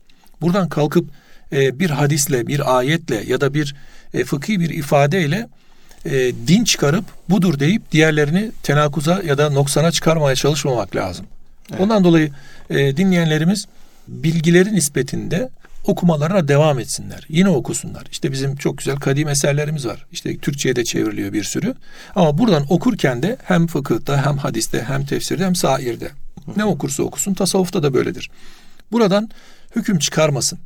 Buradan 0.42 0.70
kalkıp 0.70 1.10
e, 1.52 1.80
bir 1.80 1.90
hadisle, 1.90 2.48
bir 2.48 2.78
ayetle 2.78 3.24
ya 3.28 3.42
da 3.42 3.54
bir 3.54 3.76
e, 4.14 4.24
fıkhi 4.24 4.60
bir 4.60 4.70
ifadeyle 4.70 5.48
e, 6.06 6.12
din 6.48 6.64
çıkarıp 6.64 7.06
budur 7.30 7.60
deyip 7.60 7.92
diğerlerini 7.92 8.52
tenakuza 8.64 9.22
ya 9.26 9.38
da 9.38 9.50
noksana 9.50 9.92
çıkarmaya 9.92 10.36
çalışmamak 10.36 10.96
lazım. 10.96 11.26
Evet. 11.72 11.82
Ondan 11.82 12.04
dolayı 12.04 12.32
e, 12.70 12.98
dinleyenlerimiz 12.98 13.68
bilgileri 14.08 14.76
nispetinde 14.76 15.50
okumalarına 15.90 16.48
devam 16.48 16.80
etsinler. 16.80 17.26
Yine 17.30 17.50
okusunlar. 17.50 18.04
İşte 18.12 18.32
bizim 18.32 18.56
çok 18.56 18.78
güzel 18.78 18.96
kadim 18.96 19.28
eserlerimiz 19.28 19.86
var. 19.86 20.06
İşte 20.12 20.38
Türkçe'ye 20.38 20.76
de 20.76 20.84
çevriliyor 20.84 21.34
bir 21.34 21.44
sürü. 21.44 21.76
Ama 22.16 22.38
buradan 22.38 22.66
okurken 22.70 23.24
de 23.24 23.38
hem 23.44 23.68
fıkıhta 23.68 24.26
hem 24.26 24.38
hadiste 24.38 24.84
hem 24.84 25.06
tefsirde 25.06 25.46
hem 25.46 25.56
sairde. 25.56 26.12
Ne 26.58 26.66
okursa 26.66 27.04
okusun 27.04 27.34
tasavvufta 27.34 27.84
da 27.84 27.94
böyledir. 27.94 28.30
Buradan 28.92 29.30
hüküm 29.76 30.00
çıkarmasın. 30.00 30.60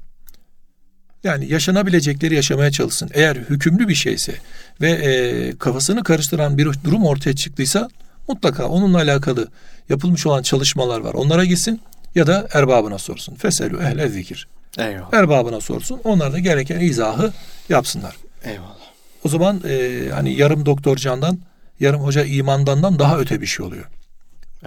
Yani 1.23 1.51
yaşanabilecekleri 1.51 2.35
yaşamaya 2.35 2.71
çalışsın. 2.71 3.09
Eğer 3.13 3.35
hükümlü 3.35 3.87
bir 3.87 3.95
şeyse 3.95 4.35
ve 4.81 4.91
e, 4.91 5.57
kafasını 5.57 6.03
karıştıran 6.03 6.57
bir 6.57 6.69
durum 6.83 7.05
ortaya 7.05 7.35
çıktıysa 7.35 7.89
mutlaka 8.27 8.67
onunla 8.67 8.97
alakalı 8.97 9.47
yapılmış 9.89 10.25
olan 10.25 10.41
çalışmalar 10.41 10.99
var. 10.99 11.13
Onlara 11.13 11.45
gitsin 11.45 11.81
ya 12.15 12.27
da 12.27 12.47
erbabına 12.53 12.97
sorsun. 12.97 13.35
Feselu 13.35 13.81
ehle 13.81 14.09
zikir. 14.09 14.47
Eyvallah. 14.77 15.13
Erbabına 15.13 15.61
sorsun. 15.61 16.01
Onlar 16.03 16.33
da 16.33 16.39
gereken 16.39 16.79
izahı 16.79 17.33
yapsınlar. 17.69 18.15
Eyvallah. 18.43 18.75
O 19.23 19.29
zaman 19.29 19.61
e, 19.67 20.09
hani 20.13 20.33
yarım 20.33 20.65
doktor 20.65 20.97
candan, 20.97 21.39
yarım 21.79 22.01
hoca 22.01 22.25
imandandan 22.25 22.99
daha 22.99 23.17
öte 23.17 23.41
bir 23.41 23.45
şey 23.45 23.65
oluyor. 23.65 23.85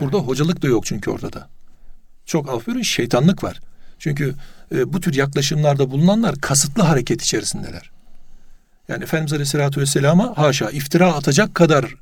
Burada 0.01 0.17
evet. 0.17 0.29
hocalık 0.29 0.63
da 0.63 0.67
yok 0.67 0.87
çünkü 0.87 1.11
ortada. 1.11 1.49
Çok 2.27 2.49
aferin 2.49 2.83
şeytanlık 2.83 3.45
var. 3.45 3.61
Çünkü 3.99 4.35
e, 4.75 4.93
bu 4.93 5.01
tür 5.01 5.15
yaklaşımlarda 5.15 5.91
bulunanlar 5.91 6.37
kasıtlı 6.41 6.83
hareket 6.83 7.23
içerisindeler. 7.23 7.91
Yani 8.89 9.03
Efendimiz 9.03 9.33
Aleyhisselatü 9.33 9.81
Vesselam'a 9.81 10.39
haşa 10.39 10.71
iftira 10.71 11.13
atacak 11.15 11.55
kadar 11.55 11.95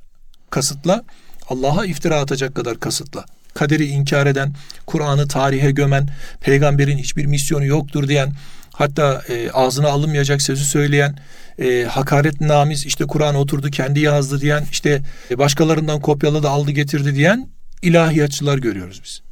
kasıtla, 0.50 1.04
Allah'a 1.48 1.86
iftira 1.86 2.20
atacak 2.20 2.54
kadar 2.54 2.80
kasıtla 2.80 3.24
kaderi 3.54 3.86
inkar 3.86 4.26
eden, 4.26 4.52
Kur'an'ı 4.86 5.28
tarihe 5.28 5.70
gömen, 5.70 6.08
peygamberin 6.40 6.98
hiçbir 6.98 7.26
misyonu 7.26 7.66
yoktur 7.66 8.08
diyen, 8.08 8.32
hatta 8.72 9.22
e, 9.28 9.50
ağzına 9.50 9.88
alınmayacak 9.88 10.42
sözü 10.42 10.64
söyleyen, 10.64 11.18
e, 11.58 11.84
hakaret 11.84 12.40
namiz 12.40 12.86
işte 12.86 13.04
Kur'an 13.04 13.34
oturdu 13.34 13.70
kendi 13.70 14.00
yazdı 14.00 14.40
diyen, 14.40 14.64
işte 14.70 15.02
e, 15.30 15.38
başkalarından 15.38 16.00
kopyaladı 16.00 16.48
aldı 16.48 16.70
getirdi 16.70 17.14
diyen 17.14 17.48
ilahiyatçılar 17.82 18.58
görüyoruz 18.58 19.00
biz. 19.04 19.22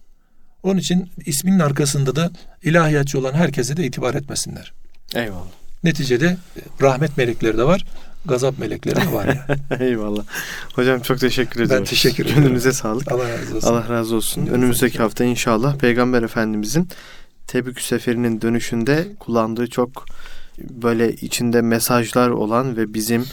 Onun 0.62 0.78
için 0.78 1.10
isminin 1.26 1.58
arkasında 1.58 2.16
da 2.16 2.30
ilahiyatçı 2.62 3.18
olan 3.18 3.32
herkese 3.32 3.76
de 3.76 3.86
itibar 3.86 4.14
etmesinler. 4.14 4.72
Eyvallah. 5.14 5.46
Neticede 5.84 6.26
e, 6.26 6.60
rahmet 6.82 7.16
melekleri 7.16 7.58
de 7.58 7.64
var 7.64 7.84
gazap 8.24 8.58
melekleri 8.58 9.12
var 9.12 9.26
ya. 9.26 9.46
Eyvallah. 9.80 10.24
Hocam 10.74 11.00
çok 11.00 11.20
teşekkür 11.20 11.60
ederim. 11.60 11.80
Ben 11.80 11.84
teşekkür 11.84 12.24
ederim. 12.24 12.42
Gönlünüze 12.42 12.72
sağlık. 12.72 13.12
Allah 13.12 13.28
razı 13.28 13.56
olsun. 13.56 13.68
Allah 13.68 13.88
razı 13.88 14.16
olsun. 14.16 14.46
Önümüzdeki 14.46 14.98
hafta 14.98 15.24
inşallah 15.24 15.78
Peygamber 15.78 16.22
Efendimizin 16.22 16.88
Tebük 17.46 17.80
seferinin 17.80 18.40
dönüşünde 18.40 19.08
kullandığı 19.18 19.70
çok 19.70 20.06
böyle 20.58 21.12
içinde 21.12 21.62
mesajlar 21.62 22.30
olan 22.30 22.76
ve 22.76 22.94
bizim 22.94 23.24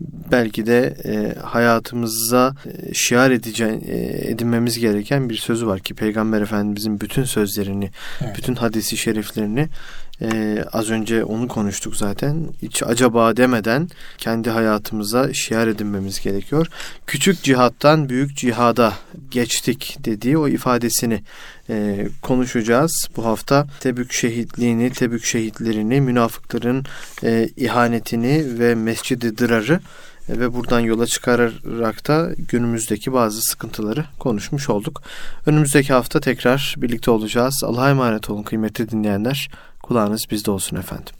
belki 0.00 0.66
de 0.66 0.96
e, 1.04 1.38
hayatımıza 1.40 2.54
e, 2.66 2.94
şiar 2.94 3.30
edeceğin, 3.30 3.84
e, 3.88 3.96
edinmemiz 4.30 4.78
gereken 4.78 5.30
bir 5.30 5.36
sözü 5.36 5.66
var 5.66 5.80
ki 5.80 5.94
Peygamber 5.94 6.40
Efendimizin 6.40 7.00
bütün 7.00 7.24
sözlerini, 7.24 7.90
evet. 8.20 8.36
bütün 8.36 8.54
hadisi 8.54 8.96
şeriflerini 8.96 9.68
ee, 10.22 10.64
az 10.72 10.90
önce 10.90 11.24
onu 11.24 11.48
konuştuk 11.48 11.96
zaten. 11.96 12.48
Hiç 12.62 12.82
acaba 12.82 13.36
demeden 13.36 13.88
kendi 14.18 14.50
hayatımıza 14.50 15.34
şiar 15.34 15.68
edinmemiz 15.68 16.20
gerekiyor. 16.20 16.66
Küçük 17.06 17.42
cihattan 17.42 18.08
büyük 18.08 18.36
cihada 18.36 18.92
geçtik 19.30 19.98
dediği 20.04 20.38
o 20.38 20.48
ifadesini 20.48 21.22
e, 21.70 22.08
konuşacağız. 22.22 23.08
Bu 23.16 23.24
hafta 23.24 23.66
Tebük 23.80 24.12
şehitliğini, 24.12 24.90
Tebük 24.90 25.24
şehitlerini, 25.24 26.00
münafıkların 26.00 26.84
e, 27.24 27.48
ihanetini 27.56 28.58
ve 28.58 28.74
Mescid-i 28.74 29.38
Dırar'ı 29.38 29.80
e, 30.28 30.40
ve 30.40 30.54
buradan 30.54 30.80
yola 30.80 31.06
çıkararak 31.06 32.08
da 32.08 32.30
günümüzdeki 32.38 33.12
bazı 33.12 33.42
sıkıntıları 33.42 34.04
konuşmuş 34.18 34.70
olduk. 34.70 35.02
Önümüzdeki 35.46 35.92
hafta 35.92 36.20
tekrar 36.20 36.74
birlikte 36.78 37.10
olacağız. 37.10 37.64
Allah'a 37.64 37.90
emanet 37.90 38.30
olun 38.30 38.42
kıymetli 38.42 38.90
dinleyenler. 38.90 39.48
Kulağınız 39.88 40.26
bizde 40.30 40.50
olsun 40.50 40.76
efendim. 40.76 41.14